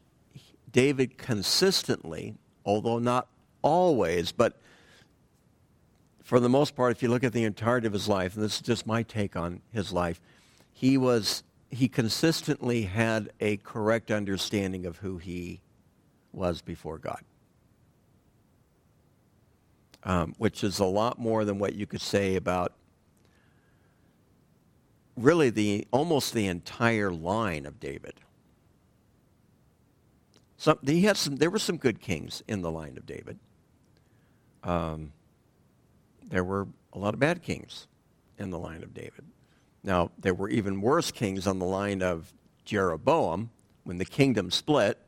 David 0.70 1.18
consistently, 1.18 2.34
although 2.64 2.98
not 2.98 3.28
always, 3.62 4.32
but 4.32 4.58
for 6.22 6.40
the 6.40 6.48
most 6.48 6.74
part, 6.74 6.92
if 6.92 7.02
you 7.02 7.08
look 7.08 7.24
at 7.24 7.32
the 7.32 7.44
entirety 7.44 7.86
of 7.86 7.92
his 7.92 8.08
life, 8.08 8.34
and 8.34 8.44
this 8.44 8.56
is 8.56 8.60
just 8.60 8.86
my 8.86 9.02
take 9.02 9.36
on 9.36 9.60
his 9.72 9.92
life, 9.92 10.20
he 10.72 10.98
was 10.98 11.42
he 11.68 11.88
consistently 11.88 12.82
had 12.82 13.30
a 13.40 13.56
correct 13.58 14.10
understanding 14.10 14.86
of 14.86 14.98
who 14.98 15.18
he 15.18 15.60
was 16.32 16.62
before 16.62 16.96
God. 16.96 17.20
Um, 20.04 20.34
which 20.38 20.62
is 20.62 20.78
a 20.78 20.84
lot 20.84 21.18
more 21.18 21.44
than 21.44 21.58
what 21.58 21.74
you 21.74 21.86
could 21.86 22.00
say 22.00 22.36
about 22.36 22.72
really 25.16 25.50
the 25.50 25.86
almost 25.90 26.34
the 26.34 26.46
entire 26.46 27.10
line 27.10 27.66
of 27.66 27.80
David. 27.80 28.14
Some, 30.56 30.78
he 30.84 31.02
had 31.02 31.16
some, 31.16 31.36
there 31.36 31.50
were 31.50 31.58
some 31.58 31.76
good 31.76 32.00
kings 32.00 32.42
in 32.48 32.62
the 32.62 32.70
line 32.70 32.96
of 32.96 33.06
David. 33.06 33.38
Um, 34.64 35.12
there 36.28 36.44
were 36.44 36.66
a 36.92 36.98
lot 36.98 37.14
of 37.14 37.20
bad 37.20 37.42
kings 37.42 37.86
in 38.38 38.50
the 38.50 38.58
line 38.58 38.82
of 38.82 38.94
David. 38.94 39.24
Now, 39.84 40.10
there 40.18 40.34
were 40.34 40.48
even 40.48 40.80
worse 40.80 41.10
kings 41.10 41.46
on 41.46 41.58
the 41.58 41.66
line 41.66 42.02
of 42.02 42.32
Jeroboam 42.64 43.50
when 43.84 43.98
the 43.98 44.04
kingdom 44.04 44.50
split. 44.50 44.98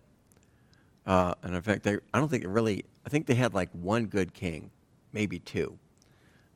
Uh, 1.06 1.34
and 1.42 1.54
in 1.54 1.62
fact, 1.62 1.82
they, 1.82 1.98
I 2.12 2.18
don't 2.18 2.28
think 2.28 2.44
it 2.44 2.48
really, 2.48 2.84
I 3.04 3.08
think 3.08 3.26
they 3.26 3.34
had 3.34 3.54
like 3.54 3.70
one 3.72 4.06
good 4.06 4.34
king 4.34 4.70
maybe 5.12 5.38
two. 5.38 5.78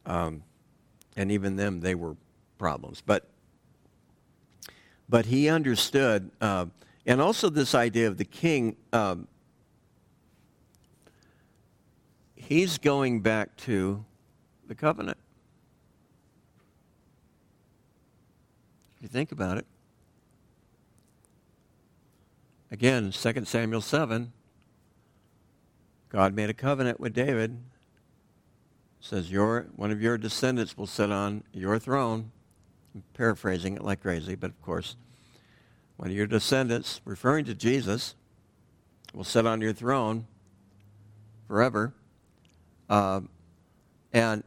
Um, 0.06 0.42
and 1.16 1.30
even 1.32 1.56
them, 1.56 1.80
they 1.80 1.94
were 1.94 2.16
problems. 2.58 3.02
But, 3.04 3.28
but 5.12 5.26
he 5.26 5.46
understood, 5.50 6.30
uh, 6.40 6.64
and 7.04 7.20
also 7.20 7.50
this 7.50 7.74
idea 7.74 8.08
of 8.08 8.16
the 8.16 8.24
king, 8.24 8.74
um, 8.94 9.28
he's 12.34 12.78
going 12.78 13.20
back 13.20 13.54
to 13.58 14.02
the 14.68 14.74
covenant. 14.74 15.18
If 18.96 19.02
you 19.02 19.08
think 19.08 19.32
about 19.32 19.58
it. 19.58 19.66
Again, 22.70 23.12
2 23.12 23.44
Samuel 23.44 23.82
7, 23.82 24.32
God 26.08 26.34
made 26.34 26.48
a 26.48 26.54
covenant 26.54 26.98
with 26.98 27.12
David 27.12 27.58
says, 28.98 29.30
your, 29.30 29.66
one 29.76 29.90
of 29.90 30.00
your 30.00 30.16
descendants 30.16 30.78
will 30.78 30.86
sit 30.86 31.10
on 31.10 31.42
your 31.52 31.78
throne. 31.78 32.30
I'm 32.94 33.02
paraphrasing 33.14 33.76
it 33.76 33.82
like 33.82 34.00
crazy, 34.02 34.34
but 34.34 34.50
of 34.50 34.62
course, 34.62 34.96
one 35.96 36.10
of 36.10 36.16
your 36.16 36.26
descendants, 36.26 37.00
referring 37.04 37.44
to 37.46 37.54
Jesus, 37.54 38.14
will 39.14 39.24
sit 39.24 39.46
on 39.46 39.60
your 39.60 39.72
throne 39.72 40.26
forever. 41.48 41.94
Um, 42.88 43.28
and 44.12 44.42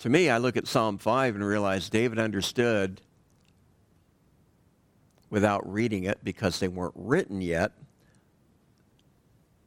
to 0.00 0.08
me, 0.08 0.30
I 0.30 0.38
look 0.38 0.56
at 0.56 0.66
Psalm 0.66 0.98
5 0.98 1.34
and 1.36 1.44
realize 1.44 1.88
David 1.88 2.18
understood 2.18 3.00
without 5.28 5.70
reading 5.70 6.04
it 6.04 6.18
because 6.24 6.58
they 6.58 6.68
weren't 6.68 6.94
written 6.96 7.40
yet 7.40 7.72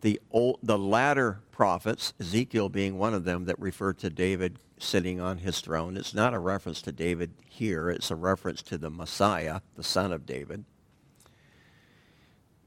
the, 0.03 0.19
old, 0.31 0.59
the 0.61 0.77
latter 0.77 1.39
prophets, 1.51 2.13
Ezekiel 2.19 2.67
being 2.67 2.97
one 2.97 3.13
of 3.13 3.23
them, 3.23 3.45
that 3.45 3.57
refer 3.57 3.93
to 3.93 4.09
David 4.09 4.59
sitting 4.83 5.19
on 5.19 5.39
his 5.39 5.59
throne. 5.61 5.97
It's 5.97 6.13
not 6.13 6.33
a 6.33 6.39
reference 6.39 6.81
to 6.83 6.91
David 6.91 7.31
here, 7.45 7.89
it's 7.89 8.11
a 8.11 8.15
reference 8.15 8.61
to 8.63 8.77
the 8.77 8.89
Messiah, 8.89 9.61
the 9.75 9.83
son 9.83 10.11
of 10.11 10.25
David. 10.25 10.65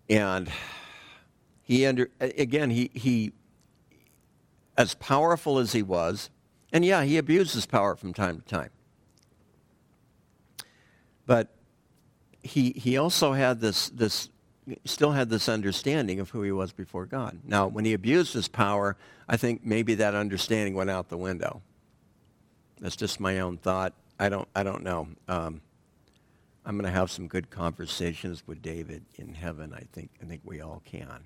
And 0.09 0.51
he 1.63 1.85
under 1.85 2.11
again 2.21 2.71
he 2.71 2.91
he 2.95 3.33
as 4.79 4.95
powerful 4.95 5.59
as 5.59 5.73
he 5.73 5.83
was, 5.83 6.31
and 6.73 6.85
yeah, 6.85 7.03
he 7.03 7.19
abused 7.19 7.55
his 7.55 7.67
power 7.67 7.97
from 7.97 8.15
time 8.15 8.41
to 8.41 8.45
time. 8.45 8.71
But 11.27 11.55
he 12.43 12.71
he 12.71 12.97
also 12.97 13.33
had 13.33 13.61
this 13.61 13.89
this 13.89 14.29
still 14.85 15.13
had 15.13 15.29
this 15.29 15.49
understanding 15.49 16.21
of 16.21 16.31
who 16.31 16.43
he 16.43 16.53
was 16.53 16.73
before 16.73 17.07
God. 17.07 17.41
Now, 17.45 17.67
when 17.67 17.85
he 17.85 17.93
abused 17.93 18.33
his 18.35 18.49
power, 18.49 18.97
I 19.29 19.37
think 19.37 19.65
maybe 19.65 19.95
that 19.97 20.15
understanding 20.15 20.75
went 20.75 20.91
out 20.91 21.09
the 21.09 21.17
window. 21.17 21.63
That's 22.81 22.97
just 22.97 23.21
my 23.21 23.41
own 23.41 23.57
thought. 23.59 23.95
I 24.19 24.29
don't, 24.29 24.49
I 24.55 24.63
don't 24.63 24.83
know. 24.83 25.09
Um, 25.29 25.61
I'm 26.65 26.77
going 26.77 26.91
to 26.91 26.99
have 26.99 27.11
some 27.11 27.29
good 27.29 27.51
conversations 27.51 28.43
with 28.47 28.61
David 28.61 29.05
in 29.17 29.35
heaven. 29.35 29.73
I 29.73 29.85
think, 29.93 30.11
I 30.23 30.27
think 30.27 30.43
we 30.45 30.61
all 30.61 30.83
can. 30.85 31.25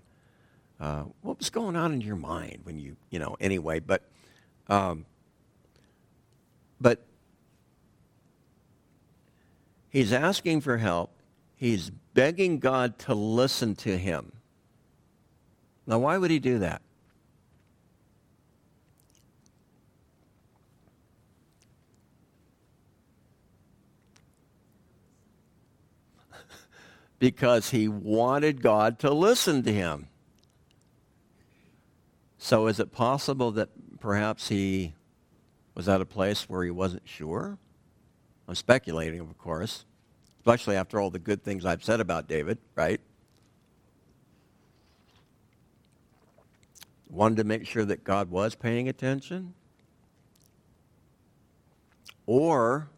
Uh, 0.79 1.05
what 1.23 1.39
was 1.39 1.51
going 1.51 1.77
on 1.77 1.93
in 1.93 2.01
your 2.01 2.17
mind 2.17 2.61
when 2.65 2.79
you, 2.79 2.97
you 3.11 3.19
know, 3.19 3.37
anyway, 3.41 3.81
but, 3.81 4.03
um, 4.69 5.05
but 6.81 7.05
he's 9.91 10.13
asking 10.13 10.61
for 10.61 10.79
help. 10.79 11.11
He's 11.57 11.91
begging 12.15 12.59
God 12.59 12.99
to 13.01 13.15
listen 13.15 13.75
to 13.77 13.97
him. 13.97 14.33
Now, 15.87 15.99
why 15.99 16.17
would 16.19 16.31
he 16.31 16.39
do 16.39 16.59
that? 16.61 16.83
Because 27.21 27.71
he 27.71 27.87
wanted 27.87 28.63
God 28.63 28.99
to 28.99 29.13
listen 29.13 29.63
to 29.63 29.73
him. 29.73 30.09
So, 32.39 32.67
is 32.67 32.81
it 32.81 32.91
possible 32.91 33.53
that 33.53 33.69
perhaps 34.01 34.49
he 34.49 34.95
was 35.77 35.89
at 35.89 36.01
a 36.01 36.07
place 36.07 36.49
where 36.49 36.65
he 36.65 36.73
wasn't 36.73 37.07
sure? 37.07 37.59
I'm 38.49 38.57
speculating, 38.57 39.21
of 39.21 39.39
course 39.39 39.85
especially 40.41 40.75
after 40.75 40.99
all 40.99 41.11
the 41.11 41.19
good 41.19 41.43
things 41.45 41.67
I've 41.67 41.85
said 41.85 42.01
about 42.01 42.27
David, 42.27 42.59
right? 42.75 43.01
Wanted 47.11 47.37
to 47.37 47.45
make 47.45 47.67
sure 47.67 47.85
that 47.85 48.05
God 48.05 48.31
was 48.31 48.55
paying 48.55 48.89
attention. 48.89 49.53
Or 52.27 52.89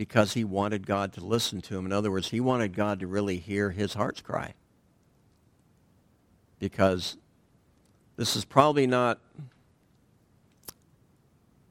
because 0.00 0.32
he 0.32 0.44
wanted 0.44 0.86
God 0.86 1.12
to 1.12 1.20
listen 1.20 1.60
to 1.60 1.76
him. 1.76 1.84
In 1.84 1.92
other 1.92 2.10
words, 2.10 2.30
he 2.30 2.40
wanted 2.40 2.74
God 2.74 3.00
to 3.00 3.06
really 3.06 3.36
hear 3.36 3.68
his 3.68 3.92
heart's 3.92 4.22
cry. 4.22 4.54
Because 6.58 7.18
this 8.16 8.34
is 8.34 8.46
probably 8.46 8.86
not, 8.86 9.20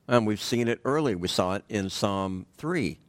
and 0.07 0.27
we've 0.27 0.39
seen 0.39 0.67
it 0.67 0.79
early. 0.85 1.15
We 1.15 1.27
saw 1.27 1.55
it 1.55 1.63
in 1.69 1.89
Psalm 1.89 2.45
3 2.55 2.99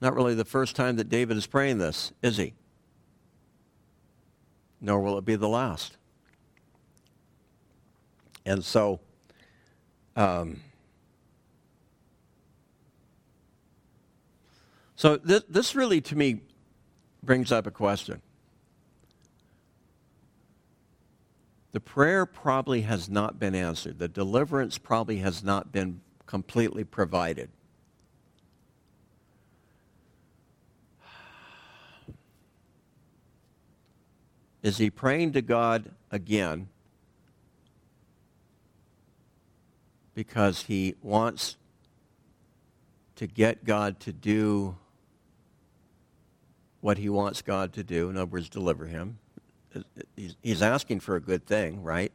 not 0.00 0.14
really 0.14 0.36
the 0.36 0.44
first 0.44 0.76
time 0.76 0.94
that 0.96 1.08
David 1.08 1.36
is 1.36 1.48
praying 1.48 1.78
this, 1.78 2.12
is 2.22 2.36
he? 2.36 2.54
Nor 4.80 5.00
will 5.00 5.18
it 5.18 5.24
be 5.24 5.34
the 5.34 5.48
last. 5.48 5.96
And 8.46 8.64
so, 8.64 9.00
um, 10.14 10.60
So 15.02 15.16
this, 15.16 15.42
this 15.48 15.74
really, 15.74 16.00
to 16.00 16.14
me, 16.14 16.42
brings 17.24 17.50
up 17.50 17.66
a 17.66 17.72
question. 17.72 18.22
The 21.72 21.80
prayer 21.80 22.24
probably 22.24 22.82
has 22.82 23.08
not 23.08 23.36
been 23.36 23.56
answered. 23.56 23.98
The 23.98 24.06
deliverance 24.06 24.78
probably 24.78 25.16
has 25.16 25.42
not 25.42 25.72
been 25.72 26.02
completely 26.26 26.84
provided. 26.84 27.50
Is 34.62 34.78
he 34.78 34.88
praying 34.88 35.32
to 35.32 35.42
God 35.42 35.90
again 36.12 36.68
because 40.14 40.62
he 40.62 40.94
wants 41.02 41.56
to 43.16 43.26
get 43.26 43.64
God 43.64 43.98
to 43.98 44.12
do 44.12 44.76
what 46.82 46.98
he 46.98 47.08
wants 47.08 47.40
God 47.40 47.72
to 47.74 47.84
do, 47.84 48.10
in 48.10 48.16
other 48.16 48.26
words, 48.26 48.50
deliver 48.50 48.86
him. 48.86 49.18
He's 50.42 50.60
asking 50.60 51.00
for 51.00 51.16
a 51.16 51.20
good 51.20 51.46
thing, 51.46 51.82
right? 51.82 52.12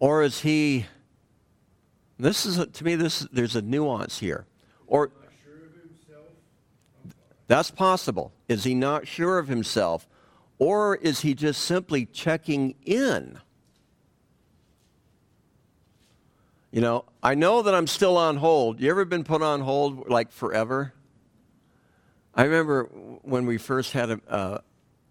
Or 0.00 0.22
is 0.22 0.40
he, 0.40 0.86
this 2.18 2.46
is, 2.46 2.58
a, 2.58 2.66
to 2.66 2.84
me, 2.84 2.96
this, 2.96 3.20
there's 3.30 3.54
a 3.54 3.62
nuance 3.62 4.18
here. 4.18 4.46
Or, 4.86 5.12
that's 7.46 7.70
possible. 7.70 8.32
Is 8.48 8.64
he 8.64 8.74
not 8.74 9.06
sure 9.06 9.38
of 9.38 9.46
himself? 9.46 10.08
Or 10.58 10.96
is 10.96 11.20
he 11.20 11.34
just 11.34 11.62
simply 11.62 12.06
checking 12.06 12.74
in? 12.84 13.38
You 16.72 16.80
know, 16.80 17.04
I 17.22 17.34
know 17.34 17.60
that 17.60 17.74
I'm 17.74 17.86
still 17.86 18.16
on 18.16 18.38
hold. 18.38 18.80
You 18.80 18.90
ever 18.90 19.04
been 19.04 19.22
put 19.22 19.42
on 19.42 19.60
hold 19.60 20.08
like 20.08 20.32
forever? 20.32 20.94
I 22.38 22.44
remember 22.44 22.84
when 23.22 23.46
we 23.46 23.56
first 23.56 23.92
had 23.92 24.20
uh, 24.28 24.58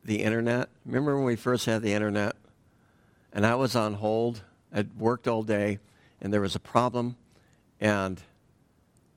the 0.03 0.21
internet. 0.21 0.69
Remember 0.85 1.15
when 1.15 1.25
we 1.25 1.35
first 1.35 1.65
had 1.65 1.81
the 1.81 1.91
internet? 1.91 2.35
And 3.33 3.47
I 3.47 3.55
was 3.55 3.75
on 3.75 3.95
hold. 3.95 4.43
I'd 4.71 4.95
worked 4.99 5.27
all 5.27 5.41
day, 5.41 5.79
and 6.21 6.31
there 6.31 6.41
was 6.41 6.55
a 6.55 6.59
problem, 6.59 7.17
and 7.81 8.21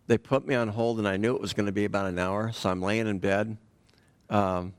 they 0.07 0.17
put 0.17 0.47
me 0.47 0.55
on 0.55 0.69
hold, 0.69 0.99
and 0.99 1.07
I 1.07 1.19
knew 1.19 1.35
it 1.35 1.41
was 1.43 1.53
going 1.53 1.67
to 1.67 1.73
be 1.73 1.85
about 1.85 2.07
an 2.07 2.19
hour, 2.19 2.51
so 2.51 2.71
I'm 2.71 2.81
laying 2.81 3.07
in 3.07 3.19
bed. 3.19 3.59
Um, 4.31 4.73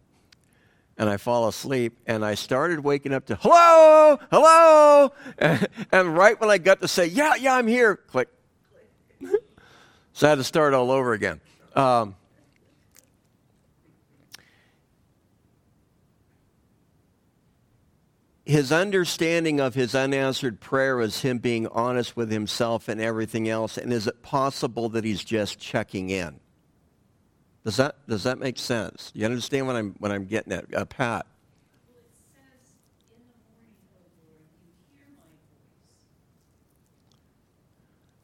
and 0.98 1.08
I 1.08 1.18
fall 1.18 1.48
asleep, 1.48 2.00
and 2.08 2.26
I 2.26 2.34
started 2.34 2.80
waking 2.80 3.14
up 3.14 3.28
to, 3.28 3.36
hello, 3.36 4.18
hello, 4.32 5.14
and, 5.38 5.68
and 5.92 6.18
right 6.18 6.40
when 6.42 6.50
I 6.50 6.58
got 6.58 6.82
to 6.82 6.88
say, 6.88 7.06
yeah, 7.06 7.36
yeah, 7.36 7.54
I'm 7.54 7.68
here, 7.68 7.96
click. 7.96 8.28
so 10.14 10.26
I 10.26 10.32
had 10.32 10.40
to 10.40 10.44
start 10.44 10.74
all 10.74 10.90
over 10.90 11.14
again. 11.14 11.40
Um, 11.76 12.16
his 18.50 18.72
understanding 18.72 19.60
of 19.60 19.75
his 19.75 19.94
unanswered 19.94 20.60
prayer 20.60 21.00
is 21.01 21.22
him 21.22 21.38
being 21.38 21.68
honest 21.68 22.18
with 22.18 22.32
himself 22.32 22.88
and 22.88 23.00
everything 23.00 23.48
else. 23.48 23.77
And 23.77 23.94
is 23.94 24.08
it 24.08 24.24
possible 24.24 24.89
that 24.89 25.03
he's 25.03 25.24
just 25.24 25.60
checking 25.60 26.10
in? 26.10 26.39
Does 27.63 27.77
that, 27.77 27.96
does 28.08 28.24
that 28.24 28.39
make 28.39 28.58
sense? 28.58 29.12
You 29.13 29.25
understand 29.25 29.68
what 29.68 29.75
I'm, 29.75 29.94
what 30.00 30.12
I'm 30.12 30.25
getting 30.25 30.51
at? 30.51 30.74
Uh, 30.74 30.86
Pat. 30.86 31.27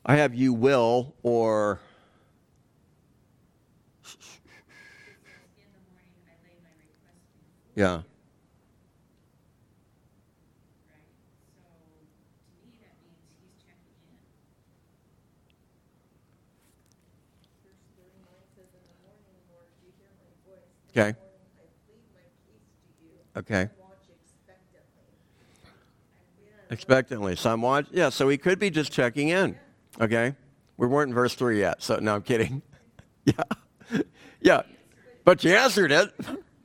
I 0.03 0.15
have 0.15 0.33
you 0.33 0.51
will 0.51 1.13
or. 1.21 1.79
Yeah. 7.75 8.01
Okay. 20.97 21.13
Okay. 23.35 23.69
Expectantly. 26.69 27.35
So 27.35 27.51
I'm 27.51 27.61
watching. 27.61 27.93
Yeah, 27.93 28.07
so 28.09 28.29
he 28.29 28.37
could 28.37 28.59
be 28.59 28.69
just 28.69 28.93
checking 28.93 29.27
in. 29.27 29.57
Okay. 29.99 30.35
We 30.77 30.87
weren't 30.87 31.09
in 31.09 31.15
verse 31.15 31.35
3 31.35 31.59
yet, 31.59 31.83
so 31.83 31.97
no, 31.97 32.15
I'm 32.15 32.21
kidding. 32.21 32.61
yeah. 33.25 33.43
yeah. 34.39 34.61
But 35.25 35.43
you 35.43 35.53
answered 35.53 35.91
it. 35.91 36.13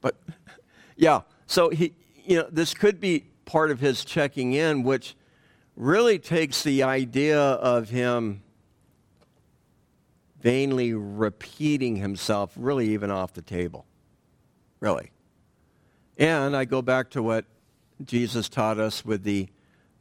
but 0.00 0.16
yeah. 0.96 1.22
So 1.46 1.70
he, 1.70 1.94
you 2.24 2.38
know, 2.38 2.48
this 2.52 2.72
could 2.72 3.00
be 3.00 3.24
part 3.46 3.72
of 3.72 3.80
his 3.80 4.04
checking 4.04 4.52
in, 4.52 4.84
which 4.84 5.16
really 5.74 6.20
takes 6.20 6.62
the 6.62 6.84
idea 6.84 7.40
of 7.40 7.90
him 7.90 8.42
vainly 10.40 10.94
repeating 10.94 11.96
himself 11.96 12.52
really 12.56 12.90
even 12.90 13.10
off 13.10 13.32
the 13.32 13.42
table 13.42 13.86
really. 14.80 15.10
And 16.18 16.56
I 16.56 16.64
go 16.64 16.82
back 16.82 17.10
to 17.10 17.22
what 17.22 17.44
Jesus 18.04 18.48
taught 18.48 18.78
us 18.78 19.04
with 19.04 19.22
the, 19.22 19.48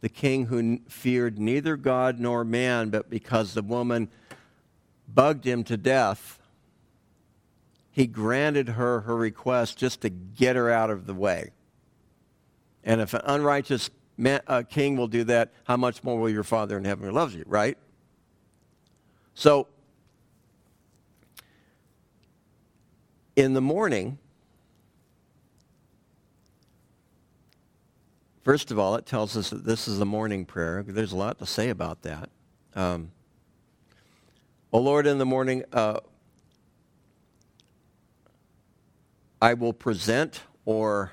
the 0.01 0.09
king 0.09 0.47
who 0.47 0.79
feared 0.89 1.37
neither 1.37 1.77
God 1.77 2.19
nor 2.19 2.43
man, 2.43 2.89
but 2.89 3.09
because 3.09 3.53
the 3.53 3.61
woman 3.61 4.09
bugged 5.07 5.45
him 5.45 5.63
to 5.65 5.77
death, 5.77 6.39
he 7.91 8.07
granted 8.07 8.69
her 8.69 9.01
her 9.01 9.15
request 9.15 9.77
just 9.77 10.01
to 10.01 10.09
get 10.09 10.55
her 10.55 10.69
out 10.69 10.89
of 10.89 11.05
the 11.05 11.13
way. 11.13 11.51
And 12.83 13.01
if 13.01 13.13
an 13.13 13.21
unrighteous 13.25 13.89
man, 14.17 14.41
uh, 14.47 14.63
king 14.67 14.95
will 14.95 15.07
do 15.07 15.23
that, 15.25 15.51
how 15.65 15.77
much 15.77 16.03
more 16.03 16.19
will 16.19 16.29
your 16.29 16.43
Father 16.43 16.77
in 16.77 16.85
heaven 16.85 17.05
who 17.05 17.11
loves 17.11 17.35
you, 17.35 17.43
right? 17.45 17.77
So, 19.33 19.67
in 23.35 23.53
the 23.53 23.61
morning, 23.61 24.17
First 28.49 28.71
of 28.71 28.79
all, 28.79 28.95
it 28.95 29.05
tells 29.05 29.38
us 29.38 29.51
that 29.51 29.63
this 29.63 29.88
is 29.88 29.99
a 29.99 30.05
morning 30.05 30.43
prayer. 30.43 30.81
There's 30.81 31.12
a 31.12 31.15
lot 31.15 31.38
to 31.38 31.45
say 31.45 31.69
about 31.69 32.01
that. 32.01 32.31
Um, 32.73 33.12
oh 34.73 34.79
Lord, 34.79 35.05
in 35.05 35.19
the 35.19 35.25
morning, 35.27 35.65
uh, 35.71 35.99
I 39.39 39.53
will 39.53 39.71
present 39.71 40.41
or 40.65 41.12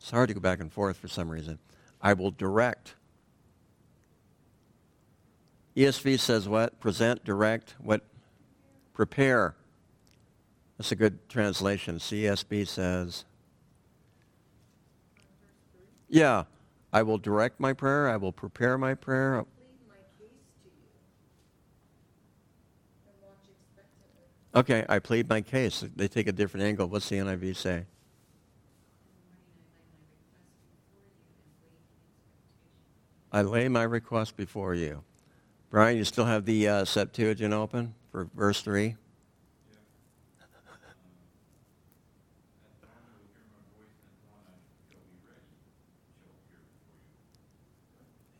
it's 0.00 0.10
hard 0.10 0.26
to 0.26 0.34
go 0.34 0.40
back 0.40 0.58
and 0.58 0.72
forth 0.72 0.96
for 0.96 1.06
some 1.06 1.30
reason. 1.30 1.60
I 2.02 2.14
will 2.14 2.32
direct. 2.32 2.96
ESV 5.76 6.18
says 6.18 6.48
what? 6.48 6.80
Present, 6.80 7.24
direct, 7.24 7.76
what? 7.78 8.02
Prepare. 8.92 9.54
That's 10.78 10.92
a 10.92 10.96
good 10.96 11.28
translation. 11.28 11.98
CSB 11.98 12.68
says, 12.68 13.24
Yeah, 16.08 16.44
I 16.92 17.02
will 17.02 17.18
direct 17.18 17.60
my 17.60 17.72
prayer, 17.72 18.08
I 18.08 18.16
will 18.16 18.32
prepare 18.32 18.76
my 18.76 18.94
prayer. 18.94 19.44
Okay, 24.54 24.86
I 24.88 25.00
plead 25.00 25.28
my 25.28 25.42
case. 25.42 25.84
They 25.96 26.08
take 26.08 26.28
a 26.28 26.32
different 26.32 26.64
angle. 26.64 26.86
What's 26.86 27.10
the 27.10 27.16
NIV 27.16 27.56
say? 27.56 27.84
I 33.30 33.42
lay 33.42 33.68
my 33.68 33.82
request 33.82 34.34
before 34.34 34.74
you. 34.74 35.02
Brian, 35.68 35.98
you 35.98 36.04
still 36.04 36.24
have 36.24 36.46
the 36.46 36.68
uh, 36.68 36.84
Septuagint 36.86 37.52
open 37.52 37.94
for 38.10 38.30
verse 38.34 38.62
3? 38.62 38.96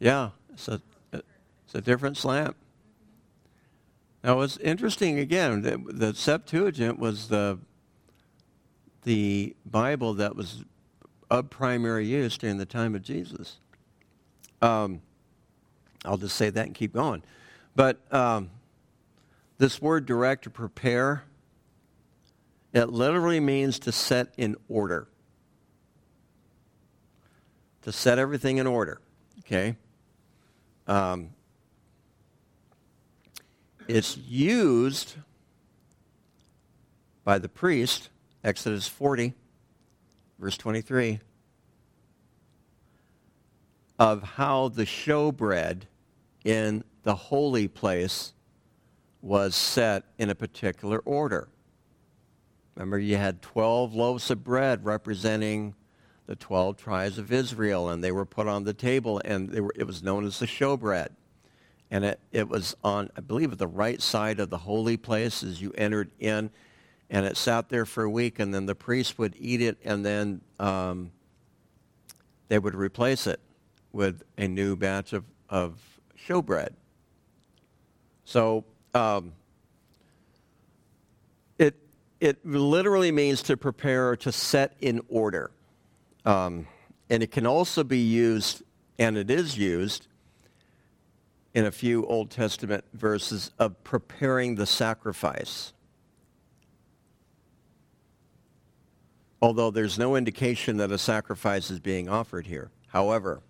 Yeah, 0.07 0.31
it's 0.53 0.69
a, 0.69 0.81
it's 1.12 1.75
a 1.75 1.81
different 1.81 2.16
slant. 2.16 2.55
Now, 4.23 4.40
it's 4.42 4.57
interesting 4.59 5.19
again, 5.19 5.62
the, 5.62 5.79
the 5.79 6.14
Septuagint 6.14 7.01
was 7.01 7.27
the, 7.27 7.59
the 9.03 9.57
Bible 9.69 10.14
that 10.14 10.37
was 10.37 10.62
of 11.29 11.51
primary 11.51 12.07
use 12.07 12.38
during 12.38 12.57
the 12.57 12.64
time 12.64 12.95
of 12.95 13.03
Jesus. 13.03 13.57
Um, 14.62 15.03
I'll 16.05 16.19
just 16.19 16.37
say 16.37 16.51
that 16.51 16.66
and 16.66 16.73
keep 16.73 16.92
going. 16.92 17.25
But 17.75 17.99
um, 18.14 18.51
this 19.59 19.83
word 19.83 20.07
direct 20.07 20.47
or 20.47 20.51
prepare, 20.51 21.25
it 22.73 22.90
literally 22.90 23.40
means 23.40 23.81
to 23.81 23.90
set 23.90 24.33
in 24.37 24.55
order. 24.69 25.09
To 27.83 27.90
set 27.90 28.21
everything 28.21 28.59
in 28.59 28.69
order. 28.69 29.01
Okay? 29.40 29.75
Um, 30.87 31.31
it's 33.88 34.16
used 34.16 35.14
by 37.25 37.38
the 37.38 37.49
priest, 37.49 38.11
Exodus 38.44 38.87
40, 38.87 39.35
verse 40.38 40.57
23, 40.57 41.20
of 43.99 44.22
how 44.22 44.68
the 44.68 44.85
showbread 44.85 45.83
in 46.44 46.85
the 47.03 47.14
holy 47.14 47.66
place 47.66 48.33
was 49.22 49.57
set 49.57 50.05
in 50.18 50.31
a 50.31 50.35
particular 50.35 50.99
order. 51.01 51.49
Remember, 52.77 52.99
you 52.99 53.16
had 53.16 53.42
12 53.42 53.94
loaves 53.94 54.31
of 54.31 54.44
bread 54.44 54.85
representing 54.85 55.75
the 56.27 56.37
12 56.37 56.77
tribes 56.77 57.19
of 57.19 57.33
Israel, 57.33 57.89
and 57.89 58.03
they 58.03 58.12
were 58.12 58.25
put 58.25 58.47
on 58.47 58.65
the 58.65 58.75
table, 58.75 59.21
and 59.25 59.51
were, 59.51 59.73
it 59.77 59.85
was 59.85 60.03
known 60.03 60.27
as 60.27 60.39
the 60.39 60.47
showbread. 60.47 61.09
And 61.91 62.05
it, 62.05 62.21
it 62.33 62.49
was 62.49 62.77
on, 62.83 63.11
I 63.17 63.21
believe, 63.21 63.57
the 63.57 63.67
right 63.67 64.03
side 64.03 64.41
of 64.41 64.51
the 64.51 64.59
holy 64.59 64.97
place 64.97 65.43
as 65.43 65.62
you 65.62 65.73
entered 65.79 66.11
in, 66.19 66.51
and 67.09 67.25
it 67.25 67.37
sat 67.37 67.69
there 67.69 67.87
for 67.87 68.03
a 68.03 68.11
week, 68.11 68.41
and 68.41 68.53
then 68.53 68.67
the 68.67 68.75
priest 68.75 69.19
would 69.19 69.35
eat 69.39 69.62
it, 69.62 69.79
and 69.85 70.05
then 70.05 70.41
um, 70.59 71.12
they 72.49 72.59
would 72.59 72.75
replace 72.75 73.29
it 73.29 73.41
with 73.93 74.23
a 74.37 74.49
new 74.49 74.75
batch 74.75 75.12
of, 75.12 75.25
of 75.49 75.81
showbread. 76.27 76.71
So 78.25 78.65
um, 78.95 79.33
it, 81.59 81.77
it 82.21 82.45
literally 82.45 83.12
means 83.12 83.43
to 83.45 83.57
prepare 83.57 84.11
or 84.11 84.17
to 84.17 84.33
set 84.33 84.75
in 84.81 85.03
order. 85.09 85.53
Um, 86.27 86.67
and 87.09 87.23
it 87.23 87.31
can 87.31 87.47
also 87.47 87.85
be 87.85 88.01
used, 88.01 88.62
and 88.99 89.17
it 89.17 89.31
is 89.31 89.57
used, 89.57 90.09
in 91.55 91.65
a 91.65 91.71
few 91.71 92.05
Old 92.05 92.31
Testament 92.31 92.85
verses 92.93 93.53
of 93.59 93.83
preparing 93.83 94.57
the 94.57 94.67
sacrifice. 94.67 95.73
Although 99.41 99.71
there's 99.71 99.99
no 99.99 100.17
indication 100.17 100.79
that 100.79 100.91
a 100.91 100.99
sacrifice 100.99 101.71
is 101.71 101.81
being 101.81 102.09
offered 102.09 102.47
here. 102.47 102.71
However, 102.89 103.41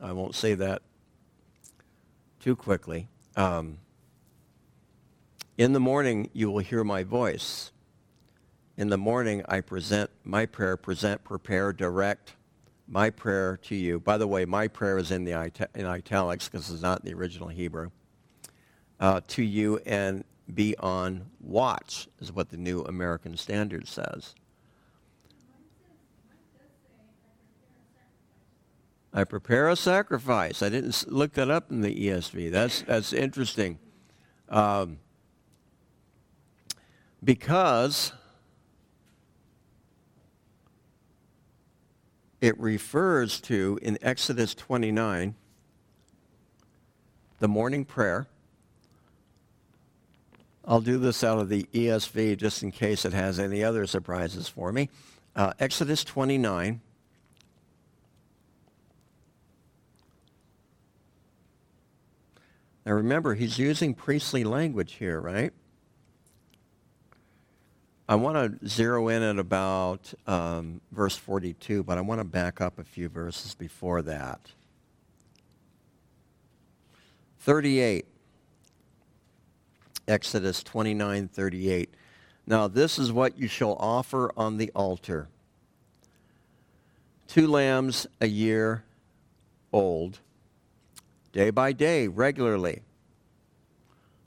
I 0.00 0.12
won't 0.12 0.34
say 0.34 0.54
that 0.54 0.82
too 2.40 2.56
quickly. 2.56 3.08
Um, 3.36 3.78
in 5.58 5.72
the 5.72 5.80
morning, 5.80 6.30
you 6.32 6.50
will 6.50 6.60
hear 6.60 6.82
my 6.82 7.04
voice. 7.04 7.70
In 8.76 8.88
the 8.88 8.98
morning, 8.98 9.44
I 9.48 9.60
present 9.60 10.10
my 10.24 10.46
prayer, 10.46 10.76
present, 10.76 11.22
prepare, 11.22 11.72
direct 11.72 12.34
my 12.88 13.08
prayer 13.08 13.56
to 13.62 13.74
you. 13.76 14.00
By 14.00 14.18
the 14.18 14.26
way, 14.26 14.44
my 14.44 14.66
prayer 14.66 14.98
is 14.98 15.12
in 15.12 15.24
the 15.24 15.52
in 15.74 15.86
italics 15.86 16.48
because 16.48 16.70
it's 16.70 16.82
not 16.82 17.00
in 17.00 17.06
the 17.06 17.14
original 17.14 17.48
Hebrew. 17.48 17.90
Uh, 18.98 19.20
to 19.28 19.42
you 19.42 19.78
and 19.86 20.24
be 20.52 20.76
on 20.78 21.26
watch 21.40 22.08
is 22.20 22.32
what 22.32 22.50
the 22.50 22.56
New 22.56 22.82
American 22.82 23.36
Standard 23.36 23.86
says. 23.86 24.34
I 29.12 29.22
prepare 29.22 29.68
a 29.68 29.76
sacrifice. 29.76 30.62
I 30.62 30.68
didn't 30.68 31.10
look 31.10 31.34
that 31.34 31.48
up 31.48 31.70
in 31.70 31.80
the 31.80 31.94
ESV. 32.08 32.50
That's 32.50 32.82
that's 32.82 33.12
interesting. 33.12 33.78
Um, 34.48 34.98
because 37.22 38.12
it 42.44 42.60
refers 42.60 43.40
to, 43.40 43.78
in 43.80 43.96
Exodus 44.02 44.54
29, 44.54 45.34
the 47.38 47.48
morning 47.48 47.86
prayer. 47.86 48.26
I'll 50.62 50.82
do 50.82 50.98
this 50.98 51.24
out 51.24 51.38
of 51.38 51.48
the 51.48 51.66
ESV 51.72 52.36
just 52.36 52.62
in 52.62 52.70
case 52.70 53.06
it 53.06 53.14
has 53.14 53.38
any 53.40 53.64
other 53.64 53.86
surprises 53.86 54.46
for 54.46 54.72
me. 54.72 54.90
Uh, 55.34 55.54
Exodus 55.58 56.04
29. 56.04 56.82
Now 62.84 62.92
remember, 62.92 63.36
he's 63.36 63.58
using 63.58 63.94
priestly 63.94 64.44
language 64.44 64.96
here, 64.96 65.18
right? 65.18 65.54
I 68.06 68.16
want 68.16 68.60
to 68.60 68.68
zero 68.68 69.08
in 69.08 69.22
at 69.22 69.38
about 69.38 70.12
um, 70.26 70.82
verse 70.92 71.16
42, 71.16 71.82
but 71.82 71.96
I 71.96 72.02
want 72.02 72.20
to 72.20 72.24
back 72.24 72.60
up 72.60 72.78
a 72.78 72.84
few 72.84 73.08
verses 73.08 73.54
before 73.54 74.02
that. 74.02 74.40
38, 77.40 78.06
Exodus 80.06 80.62
29 80.62 81.28
38. 81.28 81.94
Now, 82.46 82.68
this 82.68 82.98
is 82.98 83.10
what 83.10 83.38
you 83.38 83.48
shall 83.48 83.74
offer 83.76 84.30
on 84.36 84.58
the 84.58 84.70
altar 84.74 85.28
two 87.26 87.48
lambs 87.48 88.06
a 88.20 88.28
year 88.28 88.84
old, 89.72 90.20
day 91.32 91.50
by 91.50 91.72
day, 91.72 92.06
regularly 92.06 92.83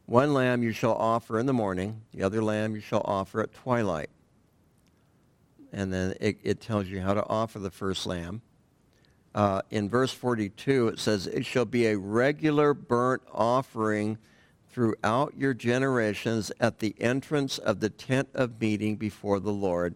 one 0.07 0.33
lamb 0.33 0.63
you 0.63 0.71
shall 0.71 0.95
offer 0.95 1.37
in 1.37 1.45
the 1.45 1.53
morning, 1.53 2.01
the 2.13 2.23
other 2.23 2.41
lamb 2.41 2.75
you 2.75 2.81
shall 2.81 3.01
offer 3.03 3.41
at 3.41 3.53
twilight. 3.53 4.09
And 5.73 5.91
then 5.91 6.15
it, 6.21 6.37
it 6.43 6.61
tells 6.61 6.87
you 6.87 7.01
how 7.01 7.13
to 7.13 7.27
offer 7.27 7.59
the 7.59 7.69
first 7.69 8.07
lamb. 8.07 8.41
Uh, 9.35 9.61
in 9.69 9.89
verse 9.89 10.13
42, 10.13 10.87
it 10.87 10.99
says, 10.99 11.27
It 11.27 11.45
shall 11.45 11.65
be 11.65 11.87
a 11.87 11.97
regular 11.97 12.73
burnt 12.73 13.21
offering 13.33 14.17
throughout 14.69 15.33
your 15.37 15.53
generations 15.53 16.53
at 16.59 16.79
the 16.79 16.95
entrance 16.99 17.57
of 17.57 17.81
the 17.81 17.89
tent 17.89 18.29
of 18.33 18.61
meeting 18.61 18.95
before 18.95 19.41
the 19.41 19.51
Lord, 19.51 19.93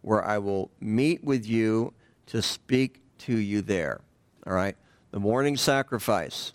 where 0.00 0.24
I 0.24 0.38
will 0.38 0.72
meet 0.80 1.22
with 1.22 1.46
you 1.46 1.94
to 2.26 2.42
speak 2.42 3.00
to 3.18 3.36
you 3.36 3.62
there. 3.62 4.00
All 4.44 4.54
right? 4.54 4.76
The 5.12 5.20
morning 5.20 5.56
sacrifice 5.56 6.52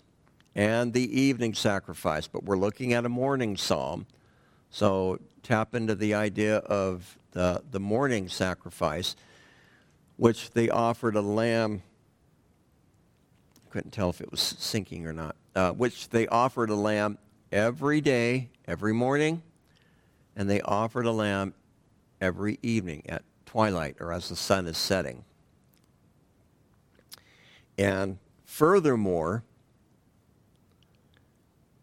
and 0.54 0.92
the 0.92 1.20
evening 1.20 1.54
sacrifice, 1.54 2.26
but 2.26 2.44
we're 2.44 2.56
looking 2.56 2.92
at 2.92 3.04
a 3.04 3.08
morning 3.08 3.56
psalm. 3.56 4.06
So 4.70 5.18
tap 5.42 5.74
into 5.74 5.94
the 5.94 6.14
idea 6.14 6.58
of 6.58 7.18
the, 7.32 7.62
the 7.70 7.80
morning 7.80 8.28
sacrifice, 8.28 9.16
which 10.16 10.50
they 10.50 10.68
offered 10.68 11.16
a 11.16 11.20
lamb. 11.20 11.82
Couldn't 13.70 13.92
tell 13.92 14.10
if 14.10 14.20
it 14.20 14.30
was 14.30 14.40
sinking 14.40 15.06
or 15.06 15.12
not. 15.12 15.36
Uh, 15.54 15.72
which 15.72 16.08
they 16.10 16.26
offered 16.28 16.70
a 16.70 16.74
lamb 16.74 17.18
every 17.50 18.00
day, 18.00 18.48
every 18.66 18.92
morning, 18.92 19.42
and 20.36 20.48
they 20.48 20.60
offered 20.60 21.06
a 21.06 21.12
lamb 21.12 21.54
every 22.20 22.58
evening 22.62 23.02
at 23.08 23.22
twilight 23.46 23.96
or 24.00 24.12
as 24.12 24.28
the 24.28 24.36
sun 24.36 24.66
is 24.66 24.76
setting. 24.76 25.24
And 27.76 28.18
furthermore, 28.44 29.44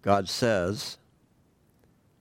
God 0.06 0.30
says, 0.30 1.00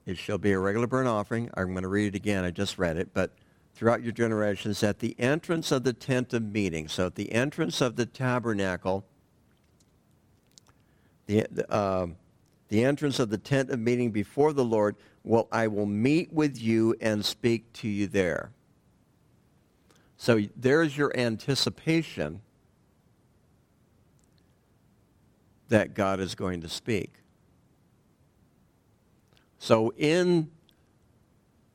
it 0.06 0.16
shall 0.16 0.38
be 0.38 0.52
a 0.52 0.58
regular 0.58 0.86
burnt 0.86 1.06
offering. 1.06 1.50
I'm 1.52 1.72
going 1.72 1.82
to 1.82 1.88
read 1.88 2.14
it 2.14 2.16
again. 2.16 2.42
I 2.42 2.50
just 2.50 2.78
read 2.78 2.96
it. 2.96 3.10
But 3.12 3.32
throughout 3.74 4.02
your 4.02 4.12
generations, 4.12 4.82
at 4.82 5.00
the 5.00 5.14
entrance 5.18 5.70
of 5.70 5.84
the 5.84 5.92
tent 5.92 6.32
of 6.32 6.42
meeting, 6.42 6.88
so 6.88 7.08
at 7.08 7.14
the 7.14 7.30
entrance 7.32 7.82
of 7.82 7.96
the 7.96 8.06
tabernacle, 8.06 9.04
the, 11.26 11.46
uh, 11.70 12.06
the 12.68 12.82
entrance 12.82 13.18
of 13.18 13.28
the 13.28 13.36
tent 13.36 13.68
of 13.68 13.78
meeting 13.78 14.10
before 14.10 14.54
the 14.54 14.64
Lord, 14.64 14.96
well, 15.22 15.46
I 15.52 15.66
will 15.66 15.84
meet 15.84 16.32
with 16.32 16.58
you 16.58 16.96
and 17.02 17.22
speak 17.22 17.70
to 17.74 17.88
you 17.88 18.06
there. 18.06 18.50
So 20.16 20.40
there's 20.56 20.96
your 20.96 21.14
anticipation 21.14 22.40
that 25.68 25.92
God 25.92 26.18
is 26.18 26.34
going 26.34 26.62
to 26.62 26.68
speak. 26.70 27.10
So 29.64 29.94
in 29.96 30.50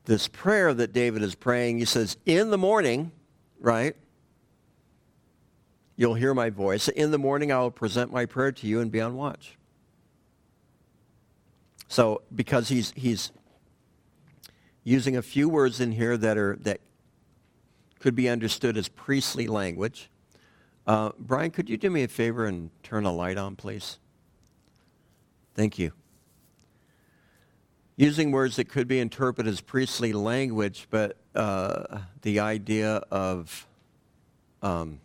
this 0.06 0.28
prayer 0.28 0.76
that 0.76 0.94
David 0.94 1.24
is 1.24 1.34
praying, 1.34 1.80
he 1.80 1.86
says, 1.86 2.18
In 2.24 2.52
the 2.52 2.58
morning, 2.58 3.12
right? 3.60 3.96
You'll 5.96 6.14
hear 6.14 6.36
my 6.36 6.52
voice. 6.52 6.88
In 6.88 7.10
the 7.10 7.18
morning, 7.18 7.52
I 7.52 7.58
will 7.58 7.72
present 7.72 8.14
my 8.14 8.28
prayer 8.28 8.52
to 8.52 8.68
you 8.68 8.80
and 8.80 8.92
be 8.92 9.02
on 9.02 9.16
watch. 9.16 9.58
So, 11.88 12.22
because 12.36 12.70
he's, 12.70 12.94
he's 12.96 13.32
using 14.84 15.18
a 15.18 15.24
few 15.24 15.50
words 15.50 15.80
in 15.80 15.92
here 15.94 16.16
that, 16.16 16.38
are, 16.38 16.58
that 16.62 16.82
could 17.98 18.14
be 18.14 18.30
understood 18.30 18.78
as 18.78 18.88
priestly 18.88 19.48
language. 19.48 20.12
Uh, 20.86 21.10
Brian, 21.18 21.50
could 21.50 21.68
you 21.68 21.76
do 21.78 21.90
me 21.90 22.04
a 22.04 22.08
favor 22.08 22.46
and 22.46 22.70
turn 22.84 23.06
a 23.06 23.12
light 23.12 23.40
on, 23.40 23.56
please? 23.56 23.98
Thank 25.56 25.80
you 25.80 25.92
using 28.00 28.32
words 28.32 28.56
that 28.56 28.70
could 28.70 28.88
be 28.88 29.00
interpreted 29.00 29.52
as 29.52 29.62
priestly 29.62 30.14
language, 30.14 30.88
but 30.90 31.18
uh, 31.36 32.00
the 32.24 32.40
idea 32.40 33.04
of 33.12 33.68
um, 34.64 35.00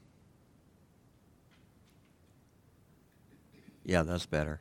Yeah, 3.84 4.02
that's 4.02 4.26
better. 4.26 4.60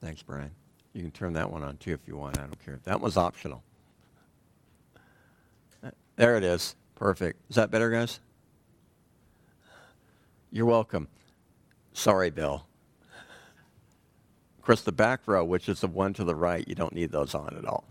Thanks, 0.00 0.22
Brian. 0.22 0.50
You 0.92 1.02
can 1.02 1.10
turn 1.10 1.32
that 1.34 1.50
one 1.50 1.62
on 1.62 1.76
too 1.78 1.92
if 1.92 2.06
you 2.06 2.16
want. 2.16 2.38
I 2.38 2.42
don't 2.42 2.64
care. 2.64 2.78
That 2.84 3.00
one's 3.00 3.16
optional. 3.16 3.62
There 6.16 6.36
it 6.36 6.44
is. 6.44 6.76
Perfect. 6.94 7.40
Is 7.50 7.56
that 7.56 7.70
better, 7.70 7.90
guys? 7.90 8.20
You're 10.50 10.66
welcome. 10.66 11.08
Sorry, 11.92 12.30
Bill. 12.30 12.65
Course, 14.66 14.82
the 14.82 14.90
back 14.90 15.20
row, 15.26 15.44
which 15.44 15.68
is 15.68 15.80
the 15.80 15.86
one 15.86 16.12
to 16.14 16.24
the 16.24 16.34
right, 16.34 16.66
you 16.66 16.74
don't 16.74 16.92
need 16.92 17.12
those 17.12 17.36
on 17.36 17.56
at 17.56 17.64
all. 17.66 17.84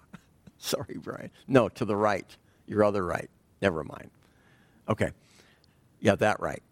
Sorry, 0.58 0.98
Brian. 0.98 1.30
No, 1.46 1.70
to 1.70 1.86
the 1.86 1.96
right. 1.96 2.26
Your 2.66 2.84
other 2.84 3.02
right. 3.02 3.30
Never 3.62 3.82
mind. 3.82 4.10
Okay. 4.90 5.12
Yeah, 6.00 6.16
that 6.16 6.38
right. 6.40 6.62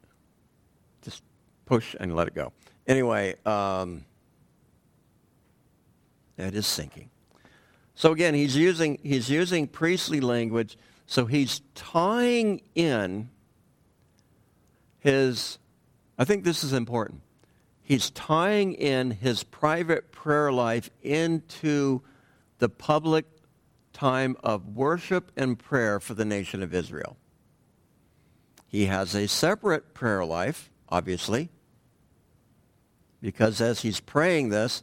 Just 1.01 1.23
push 1.65 1.97
and 1.99 2.15
let 2.15 2.29
it 2.29 2.35
go. 2.35 2.53
Anyway, 2.87 3.35
um, 3.47 4.05
it 6.37 6.55
is 6.55 6.67
sinking. 6.67 7.09
So 7.95 8.13
again, 8.13 8.35
he's 8.35 8.55
using, 8.55 8.99
he's 9.03 9.31
using 9.31 9.69
priestly 9.69 10.21
language. 10.21 10.77
So 11.07 11.25
he's 11.25 11.63
tying 11.75 12.61
in 12.75 13.31
his, 14.99 15.59
I 16.19 16.27
think 16.27 16.45
this 16.45 16.63
is 16.63 16.75
important. 16.75 17.23
He's 17.87 18.11
tying 18.11 18.75
in 18.75 19.13
his 19.13 19.45
private 19.45 20.11
prayer 20.11 20.51
life 20.51 20.91
into 21.05 22.03
the 22.59 22.69
public 22.69 23.27
time 23.93 24.37
of 24.43 24.75
worship 24.75 25.31
and 25.37 25.57
prayer 25.57 26.01
for 26.01 26.15
the 26.15 26.25
nation 26.25 26.65
of 26.65 26.75
Israel. 26.75 27.17
He 28.67 28.87
has 28.87 29.15
a 29.15 29.29
separate 29.29 29.95
prayer 29.95 30.25
life, 30.25 30.69
obviously, 30.89 31.49
because 33.23 33.61
as 33.61 33.83
he's 33.83 34.01
praying 34.01 34.49
this, 34.49 34.83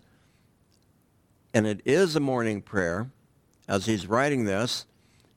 and 1.54 1.68
it 1.68 1.82
is 1.84 2.16
a 2.16 2.22
morning 2.22 2.62
prayer, 2.62 3.12
as 3.68 3.86
he's 3.86 4.08
writing 4.08 4.46
this, 4.46 4.86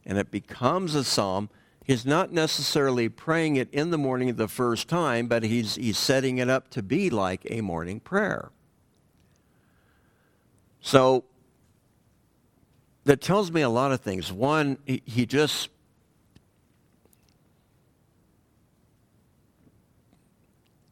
and 0.07 0.19
it 0.19 0.31
becomes 0.31 0.95
a 0.95 1.03
psalm, 1.03 1.51
he's 1.87 2.05
not 2.05 2.33
necessarily 2.33 3.09
praying 3.09 3.57
it 3.57 3.68
in 3.72 3.90
the 3.90 3.99
morning 3.99 4.35
the 4.35 4.49
first 4.49 4.88
time, 4.88 5.29
but 5.29 5.42
he's, 5.42 5.77
he's 5.77 5.96
setting 5.96 6.38
it 6.38 6.51
up 6.51 6.68
to 6.70 6.83
be 6.83 7.09
like 7.11 7.46
a 7.49 7.61
morning 7.61 8.01
prayer. 8.01 8.51
So 10.81 11.25
that 13.05 13.20
tells 13.20 13.53
me 13.53 13.62
a 13.62 13.68
lot 13.68 13.92
of 13.92 14.01
things. 14.01 14.33
One, 14.33 14.79
he, 14.85 15.03
he 15.05 15.27
just 15.27 15.68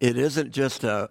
it 0.00 0.18
isn't 0.18 0.52
just 0.52 0.84
a 0.84 1.10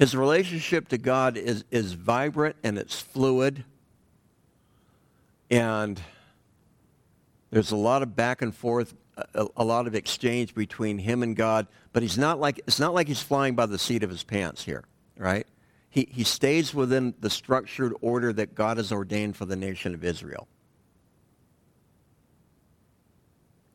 his 0.00 0.16
relationship 0.16 0.88
to 0.88 0.96
God 0.96 1.36
is, 1.36 1.64
is 1.70 1.92
vibrant 1.92 2.56
and 2.64 2.78
it's 2.78 2.98
fluid. 2.98 3.64
And 5.50 6.00
there's 7.50 7.72
a 7.72 7.76
lot 7.76 8.02
of 8.02 8.14
back 8.14 8.42
and 8.42 8.54
forth, 8.54 8.94
a, 9.34 9.46
a, 9.56 9.64
lot 9.64 9.86
of 9.86 9.94
exchange 9.94 10.54
between 10.54 10.98
him 10.98 11.22
and 11.22 11.34
God. 11.34 11.66
But 11.92 12.02
he's 12.02 12.16
not 12.16 12.38
like, 12.38 12.58
it's 12.66 12.78
not 12.78 12.94
like 12.94 13.08
he's 13.08 13.22
flying 13.22 13.54
by 13.54 13.66
the 13.66 13.78
seat 13.78 14.02
of 14.02 14.10
his 14.10 14.22
pants 14.22 14.64
here, 14.64 14.84
right? 15.16 15.46
He, 15.88 16.08
he 16.10 16.22
stays 16.22 16.72
within 16.72 17.14
the 17.20 17.30
structured 17.30 17.92
order 18.00 18.32
that 18.32 18.54
God 18.54 18.76
has 18.76 18.92
ordained 18.92 19.36
for 19.36 19.44
the 19.44 19.56
nation 19.56 19.94
of 19.94 20.04
Israel. 20.04 20.46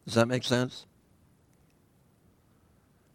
Does 0.06 0.14
that 0.14 0.28
make 0.28 0.44
sense? 0.44 0.86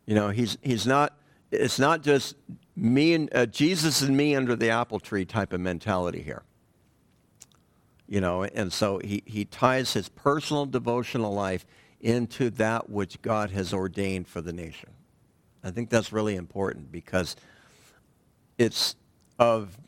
You 0.05 0.15
know, 0.15 0.29
he's, 0.29 0.59
he's 0.61 0.87
not, 0.87 1.17
it's 1.51 1.79
not 1.79 2.03
just 2.03 2.37
me 2.77 3.15
and 3.15 3.35
uh, 3.35 3.47
Jesus 3.47 4.03
and 4.03 4.15
me 4.17 4.35
under 4.35 4.57
the 4.57 4.71
apple 4.71 5.01
tree 5.01 5.25
type 5.25 5.53
of 5.53 5.61
mentality 5.61 6.21
here. 6.21 6.43
You 8.11 8.21
know, 8.21 8.43
and 8.43 8.73
so 8.73 8.99
he, 8.99 9.23
he 9.25 9.45
ties 9.45 9.93
his 9.93 10.09
personal 10.09 10.67
devotional 10.67 11.33
life 11.33 11.65
into 12.01 12.51
that 12.51 12.91
which 12.91 13.23
God 13.23 13.53
has 13.53 13.73
ordained 13.73 14.27
for 14.27 14.41
the 14.41 14.53
nation. 14.53 14.91
I 15.63 15.71
think 15.71 15.91
that's 15.91 16.13
really 16.13 16.35
important 16.35 16.91
because 16.91 17.37
it's 18.59 18.97
of, 19.39 19.79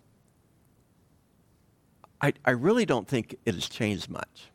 I, 2.20 2.32
I 2.44 2.52
really 2.52 2.86
don't 2.86 3.08
think 3.08 3.34
it 3.44 3.54
has 3.54 3.68
changed 3.68 4.08
much. 4.08 4.50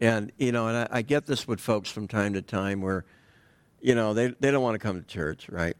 And, 0.00 0.32
you 0.36 0.50
know, 0.50 0.66
and 0.66 0.76
I, 0.78 0.88
I 0.98 1.02
get 1.02 1.26
this 1.26 1.46
with 1.46 1.60
folks 1.60 1.92
from 1.92 2.08
time 2.08 2.32
to 2.34 2.42
time 2.42 2.80
where, 2.80 3.04
you 3.80 3.94
know, 3.94 4.14
they, 4.14 4.34
they 4.40 4.50
don't 4.50 4.62
want 4.64 4.74
to 4.74 4.80
come 4.80 5.00
to 5.00 5.06
church, 5.06 5.48
right? 5.48 5.76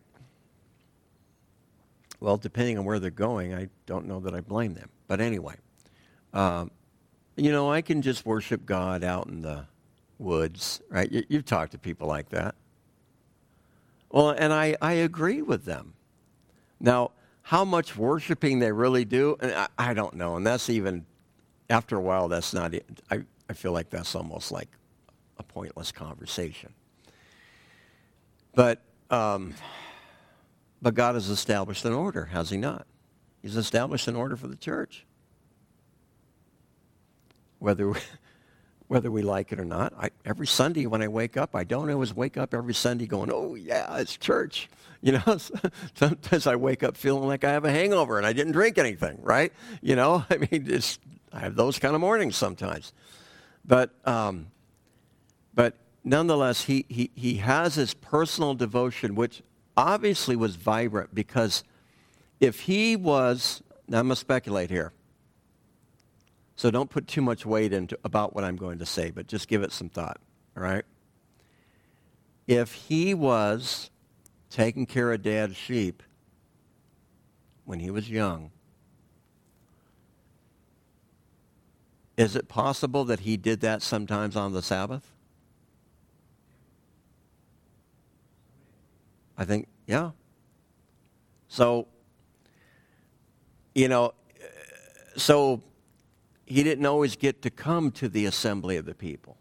Well, 2.23 2.37
depending 2.37 2.79
on 2.79 2.85
where 2.85 3.01
they're 3.01 3.11
going, 3.11 3.53
I 3.53 3.69
don't 3.85 4.07
know 4.07 4.21
that 4.21 4.33
I 4.33 4.41
blame 4.41 4.75
them. 4.75 4.89
But 5.09 5.21
anyway, 5.21 5.57
um, 6.33 6.71
you 7.35 7.51
know, 7.51 7.69
I 7.69 7.83
can 7.83 8.01
just 8.01 8.25
worship 8.25 8.65
God 8.65 9.03
out 9.03 9.27
in 9.27 9.43
the 9.43 9.67
woods, 10.21 10.81
right? 10.89 11.11
You, 11.11 11.25
you've 11.29 11.45
talked 11.45 11.73
to 11.73 11.79
people 11.79 12.07
like 12.07 12.29
that. 12.29 12.55
Well, 14.09 14.31
and 14.31 14.53
I, 14.53 14.77
I 14.81 14.93
agree 14.93 15.43
with 15.43 15.65
them. 15.65 15.95
Now, 16.79 17.11
how 17.43 17.65
much 17.65 17.97
worshiping 17.97 18.61
they 18.61 18.71
really 18.71 19.05
do, 19.05 19.37
I, 19.43 19.67
I 19.77 19.93
don't 19.93 20.15
know. 20.15 20.37
And 20.37 20.47
that's 20.47 20.71
even, 20.71 21.05
after 21.69 21.97
a 21.97 22.01
while, 22.01 22.29
that's 22.29 22.55
not, 22.55 22.73
I, 23.11 23.25
I 23.51 23.53
feel 23.53 23.73
like 23.73 23.91
that's 23.91 24.15
almost 24.15 24.53
like 24.53 24.69
a 25.39 25.43
pointless 25.43 25.91
conversation. 25.91 26.73
But, 28.55 28.81
um, 29.11 29.55
but 30.83 30.95
God 30.95 31.15
has 31.15 31.29
established 31.29 31.85
an 31.85 31.93
order, 31.93 32.27
has 32.27 32.51
he 32.51 32.57
not? 32.57 32.87
He's 33.41 33.57
established 33.57 34.09
an 34.09 34.17
order 34.17 34.37
for 34.37 34.49
the 34.49 34.57
church. 34.57 35.07
Whether, 37.61 37.89
we, 37.89 38.01
whether 38.89 39.11
we 39.11 39.23
like 39.23 39.53
it 39.53 39.61
or 39.61 39.65
not, 39.65 39.93
I, 39.97 40.11
every 40.25 40.49
Sunday 40.49 40.87
when 40.87 41.01
I 41.01 41.07
wake 41.07 41.37
up, 41.37 41.55
I 41.55 41.63
don't 41.63 41.89
always 41.89 42.13
wake 42.13 42.37
up 42.37 42.53
every 42.53 42.75
Sunday 42.75 43.07
going, 43.07 43.31
oh, 43.33 43.55
yeah, 43.55 43.97
it's 43.97 44.17
church. 44.17 44.69
You 45.05 45.15
know, 45.15 45.37
sometimes 45.97 46.47
I 46.47 46.55
wake 46.55 46.85
up 46.85 46.97
feeling 46.97 47.27
like 47.27 47.43
I 47.43 47.51
have 47.51 47.65
a 47.65 47.73
hangover 47.73 48.19
and 48.19 48.25
I 48.25 48.33
didn't 48.33 48.53
drink 48.53 48.79
anything, 48.79 49.19
right? 49.21 49.53
You 49.81 49.97
know, 49.97 50.25
I 50.31 50.37
mean, 50.37 50.67
it's, 50.69 51.01
I 51.33 51.41
have 51.41 51.57
those 51.57 51.81
kind 51.81 51.97
of 51.97 52.01
mornings 52.01 52.37
sometimes. 52.37 52.93
But, 53.65 53.91
um, 54.05 54.53
but 55.57 55.75
nonetheless, 56.05 56.63
he, 56.67 56.85
he, 56.89 57.11
he 57.17 57.39
has 57.39 57.75
his 57.75 57.95
personal 57.95 58.55
devotion, 58.55 59.17
which 59.17 59.43
obviously 59.77 60.37
was 60.37 60.57
vibrant 60.57 61.15
because 61.15 61.65
if 62.41 62.61
he 62.61 62.97
was, 62.97 63.63
now 63.89 63.99
I'm 63.99 64.07
going 64.07 64.15
to 64.15 64.17
speculate 64.17 64.71
here, 64.71 64.93
so 66.57 66.71
don't 66.71 66.91
put 66.91 67.07
too 67.07 67.23
much 67.23 67.47
weight 67.47 67.73
into 67.73 67.99
about 68.05 68.35
what 68.35 68.45
I'm 68.45 68.57
going 68.57 68.79
to 68.79 68.87
say, 68.87 69.11
but 69.11 69.27
just 69.27 69.49
give 69.49 69.63
it 69.63 69.73
some 69.73 69.89
thought, 69.89 70.19
all 70.57 70.63
right? 70.63 70.85
If 72.47 72.73
he 72.73 73.15
was 73.15 73.91
taking 74.51 74.87
care 74.87 75.13
of 75.13 75.23
dad's 75.23 75.57
sheep 75.57 76.03
when 77.65 77.81
he 77.81 77.91
was 77.91 78.11
young, 78.11 78.51
Is 82.17 82.37
it 82.37 82.49
possible 82.49 83.05
that 83.07 83.21
he 83.21 83.37
did 83.37 83.61
that 83.61 83.83
sometimes 83.83 84.37
on 84.37 84.53
the 84.53 84.63
Sabbath? 84.63 85.12
I 89.37 89.45
think, 89.45 89.69
yeah. 89.87 90.11
So, 91.49 91.89
you 93.75 93.89
know, 93.89 94.15
so 95.17 95.63
he 96.47 96.63
didn't 96.63 96.87
always 96.87 97.17
get 97.17 97.43
to 97.43 97.51
come 97.51 97.91
to 97.93 98.09
the 98.09 98.27
assembly 98.27 98.77
of 98.77 98.85
the 98.85 98.95
people. 98.95 99.37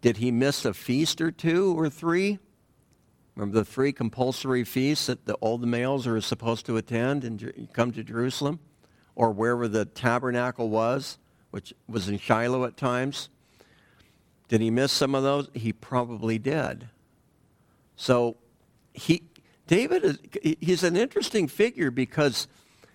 Did 0.00 0.18
he 0.18 0.30
miss 0.30 0.64
a 0.64 0.74
feast 0.74 1.20
or 1.20 1.30
two 1.30 1.78
or 1.78 1.88
three? 1.88 2.38
Remember 3.34 3.58
the 3.58 3.64
three 3.64 3.92
compulsory 3.92 4.64
feasts 4.64 5.06
that 5.06 5.24
the, 5.26 5.34
all 5.34 5.58
the 5.58 5.66
males 5.66 6.06
are 6.06 6.20
supposed 6.20 6.66
to 6.66 6.76
attend 6.76 7.24
and 7.24 7.68
come 7.72 7.90
to 7.92 8.04
Jerusalem? 8.04 8.60
Or 9.16 9.30
wherever 9.30 9.66
the 9.68 9.84
tabernacle 9.84 10.68
was? 10.68 11.18
which 11.54 11.72
was 11.86 12.08
in 12.08 12.18
Shiloh 12.18 12.64
at 12.64 12.76
times. 12.76 13.28
Did 14.48 14.60
he 14.60 14.70
miss 14.70 14.90
some 14.90 15.14
of 15.14 15.22
those? 15.22 15.48
He 15.54 15.72
probably 15.72 16.36
did. 16.36 16.88
So 17.94 18.38
he, 18.94 19.24
David 19.66 20.04
is 20.04 20.18
he's 20.60 20.82
an 20.82 20.96
interesting 20.96 21.48
figure 21.48 21.90
because 21.90 22.48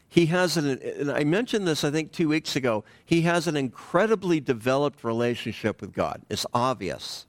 he 0.08 0.28
has 0.28 0.58
an 0.58 0.80
and 0.82 1.12
I 1.12 1.24
mentioned 1.24 1.68
this 1.68 1.84
I 1.84 1.92
think 1.92 2.12
2 2.12 2.28
weeks 2.28 2.56
ago. 2.56 2.84
He 3.06 3.22
has 3.22 3.48
an 3.48 3.56
incredibly 3.56 4.40
developed 4.40 5.04
relationship 5.04 5.82
with 5.82 5.94
God. 5.94 6.24
It's 6.30 6.46
obvious. 6.54 7.28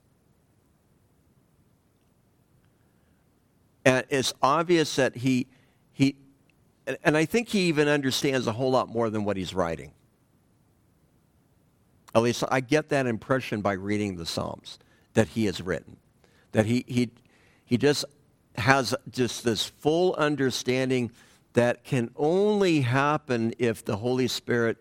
And 3.85 4.04
it's 4.09 4.33
obvious 4.42 4.96
that 4.96 5.16
he 5.16 5.48
he 5.92 6.16
and 7.04 7.16
I 7.16 7.24
think 7.24 7.48
he 7.48 7.61
even 7.68 7.88
understands 7.88 8.46
a 8.46 8.52
whole 8.52 8.70
lot 8.70 8.88
more 8.88 9.11
than 9.11 9.24
what 9.24 9.37
he's 9.37 9.52
writing. 9.52 9.92
At 12.14 12.22
least 12.22 12.42
I 12.50 12.61
get 12.61 12.88
that 12.88 13.06
impression 13.06 13.61
by 13.61 13.72
reading 13.72 14.16
the 14.16 14.26
Psalms 14.26 14.78
that 15.14 15.28
he 15.28 15.44
has 15.46 15.61
written. 15.61 15.96
That 16.52 16.66
he, 16.66 16.85
he, 16.88 17.11
he 17.64 17.78
just 17.78 18.04
has 18.61 18.94
just 19.11 19.44
this 19.44 19.64
full 19.64 20.14
understanding 20.14 21.11
that 21.55 21.85
can 21.85 22.11
only 22.16 22.81
happen 22.81 23.55
if 23.59 23.85
the 23.85 23.96
Holy 23.96 24.29
Spirit 24.29 24.79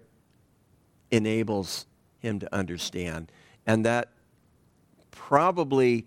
enables 1.11 1.85
him 2.19 2.39
to 2.39 2.53
understand. 2.53 3.31
And 3.65 3.85
that 3.85 4.09
probably 5.11 6.05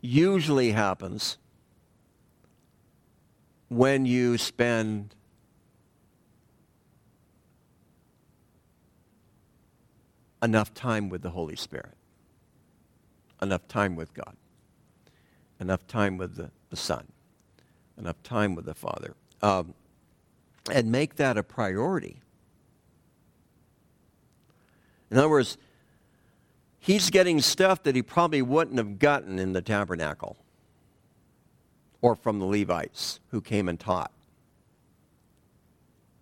usually 0.00 0.72
happens 0.72 1.38
when 3.68 4.06
you 4.06 4.38
spend 4.38 5.14
enough 10.42 10.74
time 10.74 11.08
with 11.08 11.22
the 11.22 11.30
Holy 11.30 11.56
Spirit, 11.56 11.94
enough 13.40 13.66
time 13.66 13.96
with 13.96 14.12
God, 14.12 14.36
enough 15.64 15.86
time 15.86 16.18
with 16.18 16.36
the, 16.36 16.50
the 16.68 16.76
Son, 16.76 17.06
enough 17.96 18.22
time 18.22 18.54
with 18.54 18.66
the 18.66 18.74
Father. 18.74 19.14
Um, 19.40 19.74
and 20.70 20.92
make 20.92 21.16
that 21.16 21.36
a 21.38 21.42
priority. 21.42 22.20
In 25.10 25.16
other 25.16 25.28
words, 25.28 25.56
he's 26.78 27.08
getting 27.10 27.40
stuff 27.40 27.82
that 27.84 27.94
he 27.94 28.02
probably 28.02 28.42
wouldn't 28.42 28.76
have 28.76 28.98
gotten 28.98 29.38
in 29.38 29.52
the 29.52 29.62
tabernacle 29.62 30.36
or 32.02 32.14
from 32.14 32.38
the 32.38 32.46
Levites 32.46 33.20
who 33.30 33.40
came 33.40 33.68
and 33.68 33.80
taught. 33.80 34.12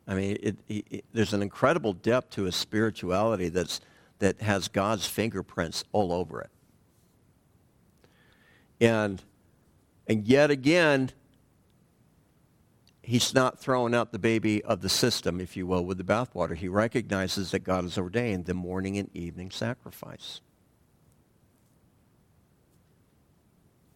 I 0.06 0.14
mean, 0.14 0.36
it, 0.40 0.56
it, 0.68 0.86
it, 0.90 1.04
there's 1.12 1.32
an 1.32 1.42
incredible 1.42 1.92
depth 1.92 2.30
to 2.30 2.44
his 2.44 2.54
spirituality 2.54 3.48
that's, 3.48 3.80
that 4.18 4.40
has 4.40 4.68
God's 4.68 5.06
fingerprints 5.06 5.84
all 5.92 6.12
over 6.12 6.40
it. 6.40 6.50
And, 8.80 9.22
and 10.06 10.26
yet 10.26 10.50
again, 10.50 11.10
he's 13.02 13.34
not 13.34 13.58
throwing 13.58 13.94
out 13.94 14.12
the 14.12 14.18
baby 14.18 14.62
of 14.64 14.80
the 14.80 14.88
system, 14.88 15.40
if 15.40 15.56
you 15.56 15.66
will, 15.66 15.84
with 15.84 15.98
the 15.98 16.04
bathwater. 16.04 16.56
He 16.56 16.68
recognizes 16.68 17.50
that 17.50 17.60
God 17.60 17.84
has 17.84 17.98
ordained 17.98 18.46
the 18.46 18.54
morning 18.54 18.96
and 18.98 19.14
evening 19.14 19.50
sacrifice. 19.50 20.40